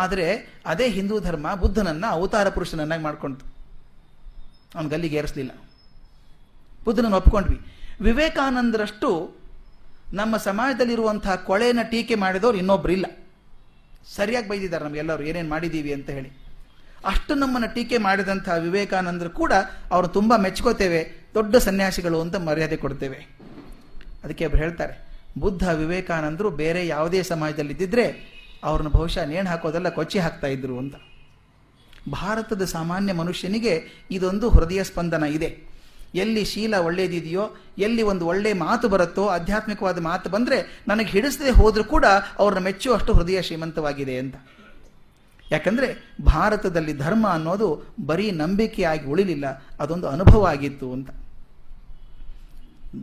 ಆದರೆ 0.03 0.27
ಅದೇ 0.67 0.87
ಹಿಂದೂ 0.97 1.17
ಧರ್ಮ 1.21 1.47
ಬುದ್ಧನನ್ನು 1.63 2.09
ಅವತಾರ 2.17 2.49
ಪುರುಷನನ್ನಾಗಿ 2.57 3.03
ಮಾಡ್ಕೊಂತು 3.03 3.45
ಅವನು 4.75 4.89
ಗಲ್ಲಿಗೆ 4.89 5.17
ಏರಿಸಲಿಲ್ಲ. 5.17 5.53
ಬುದ್ಧನನ್ನು 6.85 7.17
ಒಪ್ಕೊಂಡ್ವಿ. 7.17 7.59
ವಿವೇಕಾನಂದರಷ್ಟು 8.01 9.11
ನಮ್ಮ 10.13 10.37
ಸಮಾಜದಲ್ಲಿರುವಂತಹ 10.49 11.35
ಕೊಳೆನ 11.49 11.83
ಟೀಕೆ 11.91 12.15
ಮಾಡಿದವರು 12.15 12.57
ಇನ್ನೊಬ್ರು 12.63 12.93
ಇಲ್ಲ 12.93 13.07
ಸರಿಯಾಗಿ 14.17 14.49
ಬೈದಿದ್ದಾರೆ 14.49 14.85
ನಮಗೆಲ್ಲರೂ 14.85 15.23
ಏನೇನು 15.31 15.49
ಮಾಡಿದ್ದೀವಿ 15.49 15.93
ಅಂತ 15.93 16.09
ಹೇಳಿ. 16.11 16.31
ಅಷ್ಟು 17.07 17.33
ನಮ್ಮನ್ನು 17.35 17.69
ಟೀಕೆ 17.75 17.99
ಮಾಡಿದಂಥ 17.99 18.49
ವಿವೇಕಾನಂದರು 18.67 19.31
ಕೂಡ 19.31 19.53
ಅವರು 19.91 20.09
ತುಂಬ 20.09 20.33
ಮೆಚ್ಕೋತೇವೆ, 20.37 21.01
ದೊಡ್ಡ 21.35 21.57
ಸನ್ಯಾಸಿಗಳು 21.67 22.19
ಅಂತ 22.21 22.37
ಮರ್ಯಾದೆ 22.49 22.77
ಕೊಡ್ತೇವೆ. 22.77 23.19
ಅದಕ್ಕೆ 24.25 24.45
ಒಬ್ರು 24.47 24.61
ಹೇಳ್ತಾರೆ, 24.63 24.95
ಬುದ್ಧ 25.39 25.65
ವಿವೇಕಾನಂದರು 25.81 26.51
ಬೇರೆ 26.63 26.83
ಯಾವುದೇ 26.87 27.21
ಸಮಾಜದಲ್ಲಿ 27.23 27.73
ಇದ್ದಿದ್ರೆ 27.73 28.07
ಅವ್ರನ್ನ 28.65 28.91
ಬಹುಶಃ 28.97 29.25
ನೇಣು 29.25 29.49
ಹಾಕೋದೆಲ್ಲ 29.51 29.89
ಕೊಚ್ಚಿ 29.89 30.19
ಹಾಕ್ತಾ 30.19 30.49
ಇದ್ರು 30.57 30.77
ಅಂತ. 30.79 30.97
ಭಾರತದ 32.13 32.65
ಸಾಮಾನ್ಯ 32.73 33.13
ಮನುಷ್ಯನಿಗೆ 33.13 33.75
ಇದೊಂದು 34.11 34.47
ಹೃದಯ 34.51 34.81
ಸ್ಪಂದನ 34.83 35.25
ಇದೆ. 35.37 35.51
ಎಲ್ಲಿ 36.15 36.43
ಶೀಲ 36.45 36.75
ಒಳ್ಳೇದಿದೆಯೋ, 36.79 37.45
ಎಲ್ಲಿ 37.79 38.03
ಒಂದು 38.03 38.25
ಒಳ್ಳೆ 38.27 38.51
ಮಾತು 38.53 38.87
ಬರುತ್ತೋ, 38.89 39.23
ಆಧ್ಯಾತ್ಮಿಕವಾದ 39.27 40.01
ಮಾತು 40.01 40.29
ಬಂದರೆ 40.31 40.59
ನನಗೆ 40.89 41.11
ಹಿಡಿಸದೆ 41.11 41.53
ಹೋದರೂ 41.61 41.85
ಕೂಡ 41.85 42.07
ಅವ್ರನ್ನ 42.39 42.63
ಮೆಚ್ಚುವಷ್ಟು 42.65 43.13
ಹೃದಯ 43.13 43.39
ಶ್ರೀಮಂತವಾಗಿದೆ 43.43 44.17
ಅಂತ. 44.19 44.37
ಯಾಕಂದರೆ 45.51 45.89
ಭಾರತದಲ್ಲಿ 46.25 46.93
ಧರ್ಮ 46.99 47.25
ಅನ್ನೋದು 47.29 47.69
ಬರೀ 48.07 48.27
ನಂಬಿಕೆಯಾಗಿ 48.31 49.05
ಉಳಿಲಿಲ್ಲ, 49.07 49.47
ಅದೊಂದು 49.81 50.07
ಅನುಭವ 50.09 50.45
ಆಗಿತ್ತು 50.47 50.87
ಅಂತ. 50.93 51.11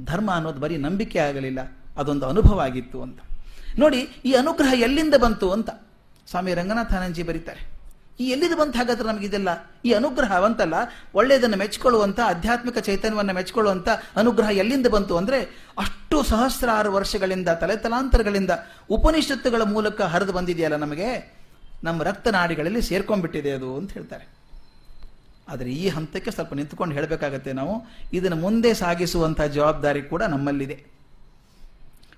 ಧರ್ಮ 0.06 0.30
ಅನ್ನೋದು 0.32 0.60
ಬರೀ 0.60 0.78
ನಂಬಿಕೆ 0.78 1.20
ಆಗಲಿಲ್ಲ, 1.20 1.60
ಅದೊಂದು 1.98 2.26
ಅನುಭವ 2.26 2.60
ಆಗಿತ್ತು 2.60 3.00
ಅಂತ. 3.02 3.20
ನೋಡಿ, 3.80 4.10
ಈ 4.26 4.34
ಅನುಗ್ರಹ 4.34 4.74
ಎಲ್ಲಿಂದ 4.74 5.16
ಬಂತು 5.16 5.52
ಅಂತ 5.52 5.70
ಸ್ವಾಮಿ 6.28 6.54
ರಂಗನಾಥಾನಂಜಿ 6.54 7.24
ಬರೀತಾರೆ. 7.24 7.62
ಈ 8.20 8.30
ಎಲ್ಲಿಂದ 8.30 8.56
ಬಂತ 8.60 8.78
ಹಾಗಾದ್ರೆ 8.78 9.08
ನಮಗಿದೆಲ್ಲ 9.08 9.50
ಈ 9.86 9.94
ಅನುಗ್ರಹ 9.94 10.32
ಅಂತಲ್ಲ 10.46 10.74
ಒಳ್ಳೆಯದನ್ನು 11.16 11.58
ಮೆಚ್ಚಿಕೊಳ್ಳುವಂಥ 11.58 12.20
ಆಧ್ಯಾತ್ಮಿಕ 12.20 12.78
ಚೈತನ್ಯವನ್ನು 12.78 13.34
ಮೆಚ್ಚಿಕೊಳ್ಳುವಂಥ 13.34 13.90
ಅನುಗ್ರಹ 14.16 14.50
ಎಲ್ಲಿಂದ 14.52 14.88
ಬಂತು 14.88 15.18
ಅಂದರೆ, 15.18 15.42
ಅಷ್ಟು 15.78 16.24
ಸಹಸ್ರಾರು 16.24 16.92
ವರ್ಷಗಳಿಂದ, 16.92 17.50
ತಲೆತಲಾಂತರಗಳಿಂದ 17.50 18.52
ಉಪನಿಷತ್ತುಗಳ 18.90 19.62
ಮೂಲಕ 19.62 20.02
ಹರಿದು 20.02 20.34
ಬಂದಿದೆಯಲ್ಲ 20.34 20.76
ನಮಗೆ? 20.76 21.40
ನಮ್ಮ 21.84 22.04
ರಕ್ತನಾಡಿಗಳಲ್ಲಿ 22.04 22.82
ಸೇರ್ಕೊಂಡ್ಬಿಟ್ಟಿದೆ 22.82 23.52
ಅದು 23.52 23.78
ಅಂತ 23.78 23.92
ಹೇಳ್ತಾರೆ. 23.92 24.28
ಆದರೆ 25.48 25.72
ಈ 25.72 25.90
ಹಂತಕ್ಕೆ 25.90 26.32
ಸ್ವಲ್ಪ 26.32 26.54
ನಿಂತ್ಕೊಂಡು 26.54 26.96
ಹೇಳಬೇಕಾಗತ್ತೆ 26.96 27.54
ನಾವು. 27.54 27.88
ಇದನ್ನು 28.14 28.36
ಮುಂದೆ 28.36 28.74
ಸಾಗಿಸುವಂಥ 28.74 29.42
ಜವಾಬ್ದಾರಿ 29.42 30.02
ಕೂಡ 30.02 30.24
ನಮ್ಮಲ್ಲಿದೆ. 30.24 30.91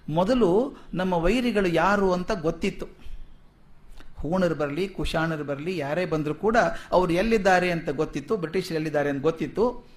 ಮೊದಲು 0.10 0.78
ನಮ್ಮ 0.94 1.13
ವೈರಿಗಳು 1.13 1.68
ಯಾರು 1.68 2.13
ಅಂತ 2.13 2.32
ಗೊತ್ತಿತ್ತು. 2.32 2.86
ಹೂಣರು 4.18 4.56
ಬರಲಿ, 4.56 4.88
ಕುಶಾಣರು 4.88 5.44
ಬರಲಿ, 5.44 5.78
ಯಾರೇ 5.78 6.06
ಬಂದರೂ 6.06 6.34
ಕೂಡ 6.34 6.58
ಅವರು 6.92 7.13
ಎಲ್ಲಿದ್ದಾರೆ 7.13 7.72
ಅಂತ 7.72 7.89
ಗೊತ್ತಿತ್ತು, 7.89 8.38
ಬ್ರಿಟಿಷರು 8.38 8.76
ಎಲ್ಲಿದ್ದಾರೆ 8.76 9.10
ಅಂತ 9.10 9.22
ಗೊತ್ತಿತ್ತು. 9.22 9.88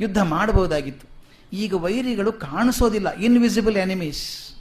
ಯುದ್ಧ 0.00 0.22
ಮಾಡಬಹುದಾಗಿತ್ತು. 0.22 1.08
ಈಗ 1.52 1.74
ವೈರಿಗಳು 1.74 2.32
ಕಾಣಿಸೋದಿಲ್ಲ 2.32 3.14
ಇನ್ವಿಸಿಬಲ್ 3.14 3.76
ಎನಿಮೀಸ್ 3.76 4.54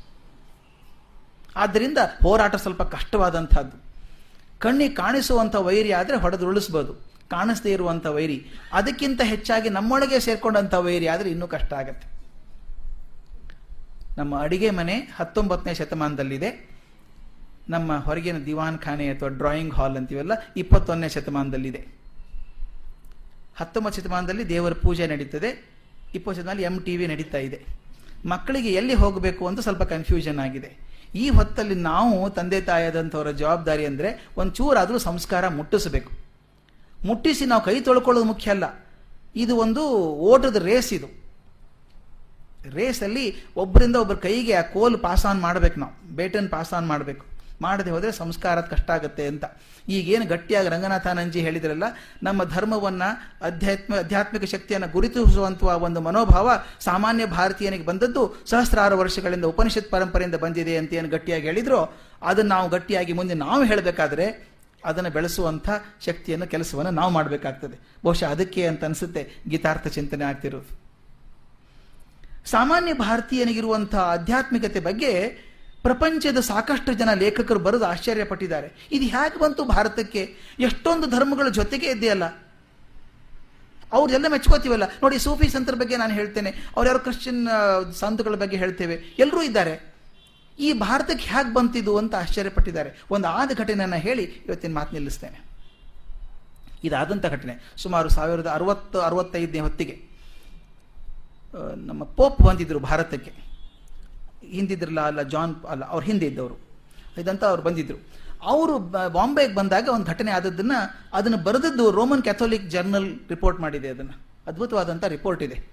ಆದ್ದರಿಂದ 1.56 1.98
ಹೋರಾಟ 2.24 2.56
ಸ್ವಲ್ಪ 2.56 2.82
ಕಷ್ಟವಾದಂಥದ್ದು. 2.82 3.86
ಕಣ್ಣಿಗೆ 4.60 4.94
ಕಾಣಿಸುವಂಥ 4.94 5.56
ವೈರಿ 5.56 5.92
ಆದರೆ 5.92 6.18
ಹೊಡೆದುರುಳಿಸ್ಬೋದು. 6.18 6.94
ಕಾಣಿಸದೇ 7.30 7.72
ಇರುವಂಥ 7.72 8.06
ವೈರಿ. 8.06 8.46
ಅದಕ್ಕಿಂತ 8.74 9.22
ಹೆಚ್ಚಾಗಿ 9.24 9.70
ನಮ್ಮೊಳಗೆ 9.70 10.20
ಸೇರ್ಕೊಂಡಂಥ 10.20 10.74
ವೈರಿ 10.74 11.08
ಆದರೆ 11.08 11.30
ಇನ್ನೂ 11.30 11.48
ಕಷ್ಟ 11.48 11.74
ಆಗತ್ತೆ. 11.74 12.15
ನಮ್ಮ 14.18 14.40
ಅಡಿಗೆ 14.44 14.70
ಮನೆ 14.70 14.96
ಹತ್ತೊಂಬತ್ತನೇ 15.18 15.74
ಶತಮಾನದಲ್ಲಿದೆ. 15.74 16.50
ನಮ್ಮ 17.74 17.98
ಹೊರಗಿನ 18.06 18.38
ದಿವಾನ್ 18.46 18.78
ಖಾನೆ 18.80 19.06
ಅಥವಾ 19.14 19.30
ಡ್ರಾಯಿಂಗ್ 19.40 19.74
ಹಾಲ್ 19.74 19.98
ಅಂತೀವಲ್ಲ, 19.98 20.34
ಇಪ್ಪತ್ತೊಂದನೇ 20.58 21.10
ಶತಮಾನದಲ್ಲಿದೆ. 21.10 21.82
ಹತ್ತೊಂಬತ್ತು 23.60 24.02
ಶತಮಾನದಲ್ಲಿ 24.02 24.50
ದೇವರ 24.50 24.74
ಪೂಜೆ 24.86 25.08
ನಡೀತದೆ. 25.08 25.50
ಇಪ್ಪತ್ತು 26.18 26.38
ಶತಮಾನದಲ್ಲಿ 26.42 26.68
ಎಂ 26.70 26.76
ಟಿ 26.86 26.94
ವಿ 26.98 27.08
ನಡೀತಾ 27.08 27.40
ಇದೆ. 27.48 27.60
ಮಕ್ಕಳಿಗೆ 28.34 28.72
ಎಲ್ಲಿ 28.80 28.94
ಹೋಗಬೇಕು 28.94 29.44
ಅಂತ 29.48 29.60
ಸ್ವಲ್ಪ 29.60 29.84
ಕನ್ಫ್ಯೂಷನ್ 29.94 30.40
ಆಗಿದೆ. 30.46 30.70
ಈ 31.24 31.26
ಹೊತ್ತಲ್ಲಿ 31.30 31.76
ನಾವು 31.76 32.30
ತಂದೆ 32.38 32.62
ತಾಯಿಯಾದಂಥವರ 32.70 33.32
ಜವಾಬ್ದಾರಿ 33.42 33.86
ಅಂದರೆ 33.86 34.10
ಒಂಚೂರಾದರೂ 34.38 34.98
ಸಂಸ್ಕಾರ 35.10 35.48
ಮುಟ್ಟಿಸಬೇಕು. 35.60 36.12
ಮುಟ್ಟಿಸಿ 37.06 37.46
ನಾವು 37.52 37.64
ಕೈ 37.68 37.76
ತೊಳ್ಕೊಳ್ಳೋದು 37.88 38.28
ಮುಖ್ಯ 38.32 38.52
ಅಲ್ಲ. 38.52 38.66
ಇದು 39.44 39.54
ಒಂದು 39.66 39.82
ಓಟದ 40.32 40.58
ರೇಸ್ 40.70 40.94
ಇದು. 40.94 41.08
ರೇಸಲ್ಲಿ 42.74 43.36
ಒಬ್ಬರಿಂದ 43.58 43.96
ಒಬ್ಬರ 43.96 44.16
ಕೈಗೆ 44.16 44.54
ಆ 44.54 44.62
ಕೋಲು 44.62 44.98
ಪಾಸ್ 44.98 45.26
ಆನ್ 45.26 45.42
ಮಾಡಬೇಕು 45.42 45.80
ನಾವು. 45.80 46.16
ಬೇಟನ್ 46.16 46.50
ಪಾಸ್ 46.50 46.74
ಆನ್ 46.74 46.88
ಮಾಡಬೇಕು. 46.88 47.26
ಮಾಡದೆ 47.62 47.92
ಹೋದರೆ 47.92 48.12
ಸಂಸ್ಕಾರ 48.12 48.62
ಕಷ್ಟ 48.62 48.92
ಆಗುತ್ತೆ 48.92 49.28
ಅಂತ. 49.28 49.46
ಈಗೇನು 49.90 50.26
ಗಟ್ಟಿಯಾಗಿ 50.26 50.70
ರಂಗನಾಥಾನಂಜಿ 50.70 51.40
ಹೇಳಿದ್ರಲ್ಲ, 51.40 51.84
ನಮ್ಮ 52.24 52.44
ಧರ್ಮವನ್ನು 52.44 53.36
ಅಧ್ಯಾತ್ಮ, 53.42 53.94
ಆಧ್ಯಾತ್ಮಿಕ 53.94 54.44
ಶಕ್ತಿಯನ್ನು 54.44 54.92
ಗುರುತಿಸುವಂತಹ 54.92 55.68
ಒಂದು 55.68 56.02
ಮನೋಭಾವ 56.02 56.52
ಸಾಮಾನ್ಯ 56.80 57.26
ಭಾರತೀಯನಿಗೆ 57.26 57.86
ಬಂದದ್ದು 57.86 58.44
ಸಹಸ್ರಾರು 58.46 58.98
ವರ್ಷಗಳಿಂದ 58.98 59.46
ಉಪನಿಷತ್ 59.46 59.92
ಪರಂಪರೆಯಿಂದ 59.92 60.36
ಬಂದಿದೆ 60.36 60.78
ಅಂತ 60.78 60.94
ಏನು 60.94 61.10
ಗಟ್ಟಿಯಾಗಿ 61.10 61.44
ಹೇಳಿದ್ರೋ, 61.44 61.94
ಅದನ್ನು 62.22 62.50
ನಾವು 62.50 62.70
ಗಟ್ಟಿಯಾಗಿ 62.70 63.14
ಮುಂದೆ 63.14 63.34
ನಾವು 63.34 63.64
ಹೇಳಬೇಕಾದ್ರೆ 63.64 64.56
ಅದನ್ನು 64.86 65.10
ಬೆಳೆಸುವಂಥ 65.10 65.70
ಶಕ್ತಿಯನ್ನು 66.06 66.48
ಕೆಲಸವನ್ನು 66.48 66.92
ನಾವು 66.92 67.12
ಮಾಡಬೇಕಾಗ್ತದೆ. 67.12 67.80
ಬಹುಶಃ 68.04 68.26
ಅದಕ್ಕೆ 68.26 68.68
ಅಂತ 68.68 68.84
ಅನಿಸುತ್ತೆ 68.84 69.32
ಗೀತಾರ್ಥ 69.50 69.88
ಚಿಂತನೆ 69.88 70.24
ಆಗ್ತಿರೋದು. 70.24 70.85
ಸಾಮಾನ್ಯ 72.46 72.94
ಭಾರತೀಯನಿಗಿರುವಂಥ 72.94 73.96
ಆಧ್ಯಾತ್ಮಿಕತೆ 73.96 74.80
ಬಗ್ಗೆ 74.80 75.46
ಪ್ರಪಂಚದ 75.82 76.40
ಸಾಕಷ್ಟು 76.40 76.94
ಜನ 76.94 77.14
ಲೇಖಕರು 77.14 77.60
ಬರೆದು 77.60 77.86
ಆಶ್ಚರ್ಯಪಟ್ಟಿದ್ದಾರೆ. 77.86 78.88
ಇದು 78.92 79.06
ಹೇಗೆ 79.06 79.40
ಬಂತು 79.40 79.64
ಭಾರತಕ್ಕೆ? 79.64 80.36
ಎಷ್ಟೊಂದು 80.60 81.08
ಧರ್ಮಗಳ 81.08 81.48
ಜೊತೆಗೆ 81.50 81.88
ಇದೆಯಲ್ಲ 81.90 82.24
ಅವ್ರದೆಲ್ಲ 83.94 84.28
ಮೆಚ್ಕೋತೀವಲ್ಲ. 84.28 84.84
ನೋಡಿ, 84.84 85.20
ಸೂಫಿ 85.20 85.50
ಸಂತರ 85.50 85.76
ಬಗ್ಗೆ 85.76 85.98
ನಾನು 85.98 86.14
ಹೇಳ್ತೇನೆ. 86.14 86.50
ಅವ್ರು 86.50 86.86
ಯಾರು 86.86 87.00
ಕ್ರಿಶ್ಚಿಯನ್ 87.00 87.48
ಸಂತಗಳ 87.94 88.36
ಬಗ್ಗೆ 88.36 88.58
ಹೇಳ್ತೇವೆ. 88.58 89.16
ಎಲ್ಲರೂ 89.20 89.42
ಇದ್ದಾರೆ. 89.42 89.96
ಈ 90.60 90.74
ಭಾರತಕ್ಕೆ 90.74 91.26
ಹೇಗೆ 91.26 91.54
ಬಂತಿದ್ದು 91.54 91.98
ಅಂತ 91.98 92.16
ಆಶ್ಚರ್ಯಪಟ್ಟಿದ್ದಾರೆ. 92.16 93.04
ಒಂದು 93.12 93.28
ಆದ 93.28 93.52
ಘಟನೆಯನ್ನು 93.58 93.96
ಹೇಳಿ 93.96 94.24
ಇವತ್ತಿನ 94.24 94.74
ಮಾತು 94.74 94.94
ನಿಲ್ಲಿಸ್ತೇನೆ. 94.94 95.42
ಇದಾದಂಥ 96.84 97.26
ಘಟನೆ. 97.26 97.74
ಸುಮಾರು 97.78 98.10
ಸಾವಿರದ 98.10 98.48
ಅರವತ್ತು, 98.48 99.02
ಅರವತ್ತೈದನೇ 99.02 99.60
ಹೊತ್ತಿಗೆ. 99.60 100.15
ನಮ್ಮ 101.76 102.04
ಪೋಪ್ 102.04 102.42
ಬಂದಿದ್ದರು 102.42 102.80
ಭಾರತಕ್ಕೆ. 102.80 103.32
ಹಿಂದಿದ್ರಲ್ಲ, 104.48 105.02
ಅಲ್ಲ, 105.02 105.22
ಜಾನ್, 105.22 105.56
ಅಲ್ಲ, 105.64 105.86
ಅವ್ರು 105.86 106.06
ಹಿಂದೆ 106.06 106.26
ಇದ್ದವರು. 106.26 106.56
ಇದಂತ 107.22 107.44
ಅವ್ರು 107.44 107.64
ಬಂದಿದ್ರು. 107.64 107.98
ಅವರು 108.44 108.78
ಬಾಂಬೆಗೆ 109.10 109.56
ಬಂದಾಗ 109.56 109.90
ಒಂದು 109.94 110.06
ಘಟನೆ 110.06 110.32
ಆದದ್ದನ್ನ 110.32 110.72
ಅದನ್ನು 111.14 111.38
ಬರೆದದ್ದು 111.38 111.92
ರೋಮನ್ 111.92 112.22
ಕ್ಯಾಥೋಲಿಕ್ 112.22 112.70
ಜರ್ನಲ್ 112.70 113.20
ರಿಪೋರ್ಟ್ 113.30 113.60
ಮಾಡಿದೆ 113.60 113.88
ಅದನ್ನು. 113.90 114.22
ಅದ್ಭುತವಾದಂಥ 114.48 115.04
ರಿಪೋರ್ಟ್ 115.04 115.44
ಇದೆ. 115.44 115.68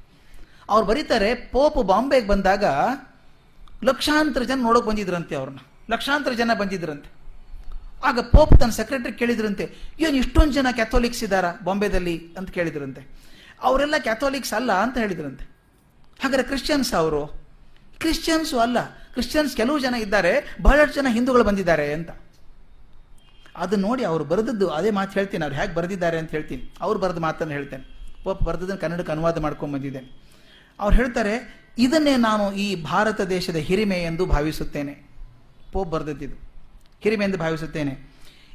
ಅವ್ರು 0.68 0.86
ಬರೀತಾರೆ, 0.86 1.34
ಪೋಪ್ 1.34 1.86
ಬಾಂಬೆಗೆ 1.86 2.26
ಬಂದಾಗ 2.26 2.64
ಲಕ್ಷಾಂತರ 3.84 4.42
ಜನ 4.42 4.58
ನೋಡೋಕೆ 4.62 4.88
ಬಂದಿದ್ರಂತೆ 4.88 5.34
ಅವ್ರನ್ನ. 5.34 5.58
ಲಕ್ಷಾಂತರ 5.90 6.32
ಜನ 6.32 6.50
ಬಂದಿದ್ರಂತೆ. 6.58 7.10
ಆಗ 8.04 8.20
ಪೋಪ್ 8.20 8.60
ತನ್ನ 8.60 8.70
ಸೆಕ್ರೆಟರಿ 8.70 9.12
ಕೇಳಿದ್ರಂತೆ, 9.12 9.74
ಏನು 10.00 10.16
ಇಷ್ಟೊಂದು 10.16 10.52
ಜನ 10.52 10.66
ಕ್ಯಾಥೋಲಿಕ್ಸ್ 10.72 11.24
ಇದ್ದಾರಾ 11.24 11.52
ಬಾಂಬೆದಲ್ಲಿ? 11.64 12.34
ಅಂತ 12.38 12.50
ಕೇಳಿದ್ರಂತೆ. 12.50 13.08
ಅವರೆಲ್ಲ 13.62 13.94
ಕ್ಯಾಥೋಲಿಕ್ಸ್ 13.98 14.54
ಅಲ್ಲ 14.54 14.72
ಅಂತ 14.72 14.98
ಹೇಳಿದ್ರಂತೆ. 14.98 15.51
ಹಾಗಾದ್ರೆ 16.22 16.46
ಕ್ರಿಶ್ಚಿಯನ್ಸ್ 16.46 16.94
ಅವರು? 16.94 17.26
ಕ್ರಿಶ್ಚಿಯನ್ಸು 17.98 18.58
ಅಲ್ಲ. 18.58 18.84
ಕ್ರಿಶ್ಚಿಯನ್ಸ್ 18.86 19.56
ಕೆಲವು 19.56 19.78
ಜನ 19.78 19.94
ಇದ್ದಾರೆ, 19.94 20.56
ಬಹಳಷ್ಟು 20.62 20.94
ಜನ 20.94 21.06
ಹಿಂದೂಗಳು 21.10 21.44
ಬಂದಿದ್ದಾರೆ 21.44 21.92
ಅಂತ. 21.92 22.10
ಅದು 23.56 23.76
ನೋಡಿ 23.76 24.04
ಅವರು 24.04 24.24
ಬರೆದದ್ದು, 24.24 24.68
ಅದೇ 24.68 24.90
ಮಾತು 24.90 25.12
ಹೇಳ್ತೀನಿ. 25.12 25.44
ಅವ್ರು 25.44 25.60
ಹೇಗೆ 25.60 25.74
ಬರೆದಿದ್ದಾರೆ 25.74 26.18
ಅಂತ 26.18 26.30
ಹೇಳ್ತೀನಿ. 26.30 26.74
ಅವ್ರು 26.80 27.00
ಬರೆದ 27.00 27.18
ಮಾತನ್ನು 27.18 27.52
ಹೇಳ್ತೇನೆ. 27.52 27.84
ಪೋಪ್ 28.24 28.42
ಬರೆದದ್ದನ್ನು 28.42 28.80
ಕನ್ನಡಕ್ಕೆ 28.80 29.12
ಅನುವಾದ 29.12 29.38
ಮಾಡ್ಕೊಂಡು 29.38 29.74
ಬಂದಿದ್ದೇನೆ. 29.74 30.22
ಅವ್ರು 30.80 30.96
ಹೇಳ್ತಾರೆ, 30.96 31.62
ಇದನ್ನೇ 31.78 32.16
ನಾನು 32.16 32.52
ಈ 32.52 32.82
ಭಾರತ 32.82 33.20
ದೇಶದ 33.20 33.56
ಹಿರಿಮೆ 33.56 33.96
ಎಂದು 33.96 34.26
ಭಾವಿಸುತ್ತೇನೆ. 34.26 35.06
ಪೋಪ್ 35.72 35.90
ಬರೆದದ್ದಿದು 35.90 36.36
ಹಿರಿಮೆ 37.00 37.24
ಎಂದು 37.24 37.38
ಭಾವಿಸುತ್ತೇನೆ. 37.38 38.12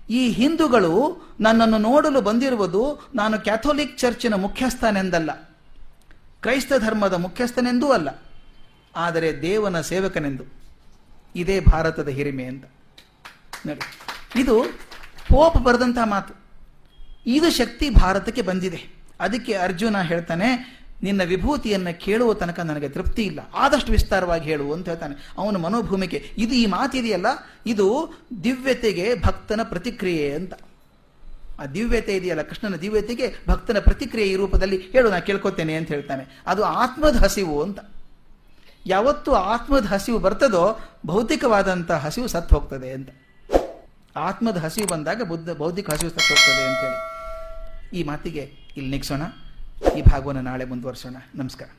ಈ 0.10 0.30
ಹಿಂದೂಗಳು 0.30 1.22
ನನ್ನನ್ನು 1.40 1.78
ನೋಡಲು 1.78 2.22
ಬಂದಿರುವುದು 2.22 3.08
ನಾನು 3.16 3.40
ಕ್ಯಾಥೋಲಿಕ್ 3.40 3.98
ಚರ್ಚಿನ 3.98 4.34
ಮುಖ್ಯಸ್ಥನೆಂದಲ್ಲ. 4.36 5.57
ಕ್ರೈಸ್ತ 6.48 6.74
ಧರ್ಮದ 6.84 7.16
ಮುಖ್ಯಸ್ಥನೆಂದೂ 7.24 7.88
ಅಲ್ಲ, 7.96 8.10
ಆದರೆ 8.96 9.30
ದೇವನ 9.42 9.78
ಸೇವಕನೆಂದು. 9.90 10.44
ಇದೇ 11.36 11.56
ಭಾರತದ 11.72 12.10
ಹಿರಿಮೆ 12.18 12.46
ಅಂತ. 12.52 12.66
ನೋಡಿ, 13.68 13.84
ಇದು 14.42 14.56
ಪೋಪ್ 15.30 15.58
ಬರೆದಂತಹ 15.66 16.06
ಮಾತು. 16.14 16.34
ಇದು 17.36 17.48
ಶಕ್ತಿ 17.58 17.88
ಭಾರತಕ್ಕೆ 18.02 18.44
ಬಂದಿದೆ. 18.50 18.80
ಅದಕ್ಕೆ 19.26 19.54
ಅರ್ಜುನ 19.66 20.02
ಹೇಳ್ತಾನೆ, 20.12 20.50
ನಿನ್ನ 21.04 21.22
ವಿಭೂತಿಯನ್ನು 21.32 21.94
ಕೇಳುವ 22.06 22.38
ತನಕ 22.42 22.60
ನನಗೆ 22.70 22.90
ತೃಪ್ತಿ 22.96 23.24
ಇಲ್ಲ. 23.30 23.40
ಆದಷ್ಟು 23.64 23.92
ವಿಸ್ತಾರವಾಗಿ 23.96 24.46
ಹೇಳು 24.52 24.68
ಅಂತ 24.76 24.88
ಹೇಳ್ತಾನೆ. 24.92 25.18
ಅವನ 25.40 25.58
ಮನೋಭೂಮಿಕೆ 25.66 26.22
ಇದು 26.44 26.56
ಈ 26.62 26.66
ಮಾತಿದೆಯಲ್ಲ, 26.76 27.28
ಇದು 27.74 27.88
ದಿವ್ಯತೆಗೆ 28.44 29.08
ಭಕ್ತನ 29.28 29.62
ಪ್ರತಿಕ್ರಿಯೆ 29.74 30.30
ಅಂತ. 30.40 30.54
ಆ 31.60 31.66
ದಿವ್ಯತೆ 31.66 32.16
ಇದೆಯಲ್ಲ, 32.16 32.42
ಕೃಷ್ಣನ 32.42 32.76
ದಿವ್ಯತೆಗೆ 32.76 33.36
ಭಕ್ತನ 33.48 33.80
ಪ್ರತಿಕ್ರಿಯೆ 33.80 34.28
ಈ 34.28 34.36
ರೂಪದಲ್ಲಿ 34.36 34.78
ಹೇಳು 34.78 35.10
ನಾನು 35.10 35.22
ಕೇಳ್ಕೊತೇನೆ 35.22 35.74
ಅಂತ 35.76 35.88
ಹೇಳ್ತಾನೆ. 35.88 36.44
ಅದು 36.48 36.64
ಆತ್ಮದ 36.64 37.16
ಹಸಿವು 37.16 37.64
ಅಂತ. 37.64 37.80
ಯಾವತ್ತು 38.86 39.34
ಆತ್ಮದ 39.34 39.86
ಹಸಿವು 39.86 40.20
ಬರ್ತದೋ 40.20 40.80
ಭೌತಿಕವಾದಂಥ 41.06 41.92
ಹಸಿವು 41.92 42.28
ಸತ್ತು 42.28 42.56
ಹೋಗ್ತದೆ 42.56 42.92
ಅಂತ. 42.92 43.10
ಆತ್ಮದ 44.16 44.58
ಹಸಿವು 44.58 44.88
ಬಂದಾಗ 44.88 45.22
ಬುದ್ಧ 45.22 45.50
ಬೌದ್ಧಿಕ 45.50 45.90
ಹಸಿವು 45.90 46.12
ಸತ್ತು 46.12 46.34
ಹೋಗ್ತದೆ 46.34 46.64
ಅಂತೇಳಿ 46.68 48.00
ಈ 48.00 48.04
ಮಾತಿಗೆ 48.04 48.52
ಇಲ್ಲಿ 48.78 48.92
ನಿಗ್ಸೋಣ 48.92 49.22
ಈ 49.98 50.02
ಭಾಗವನ್ನು 50.02 50.42
ನಾಳೆ 50.42 50.66
ಮುಂದುವರಿಸೋಣ. 50.66 51.16
ನಮಸ್ಕಾರ. 51.36 51.70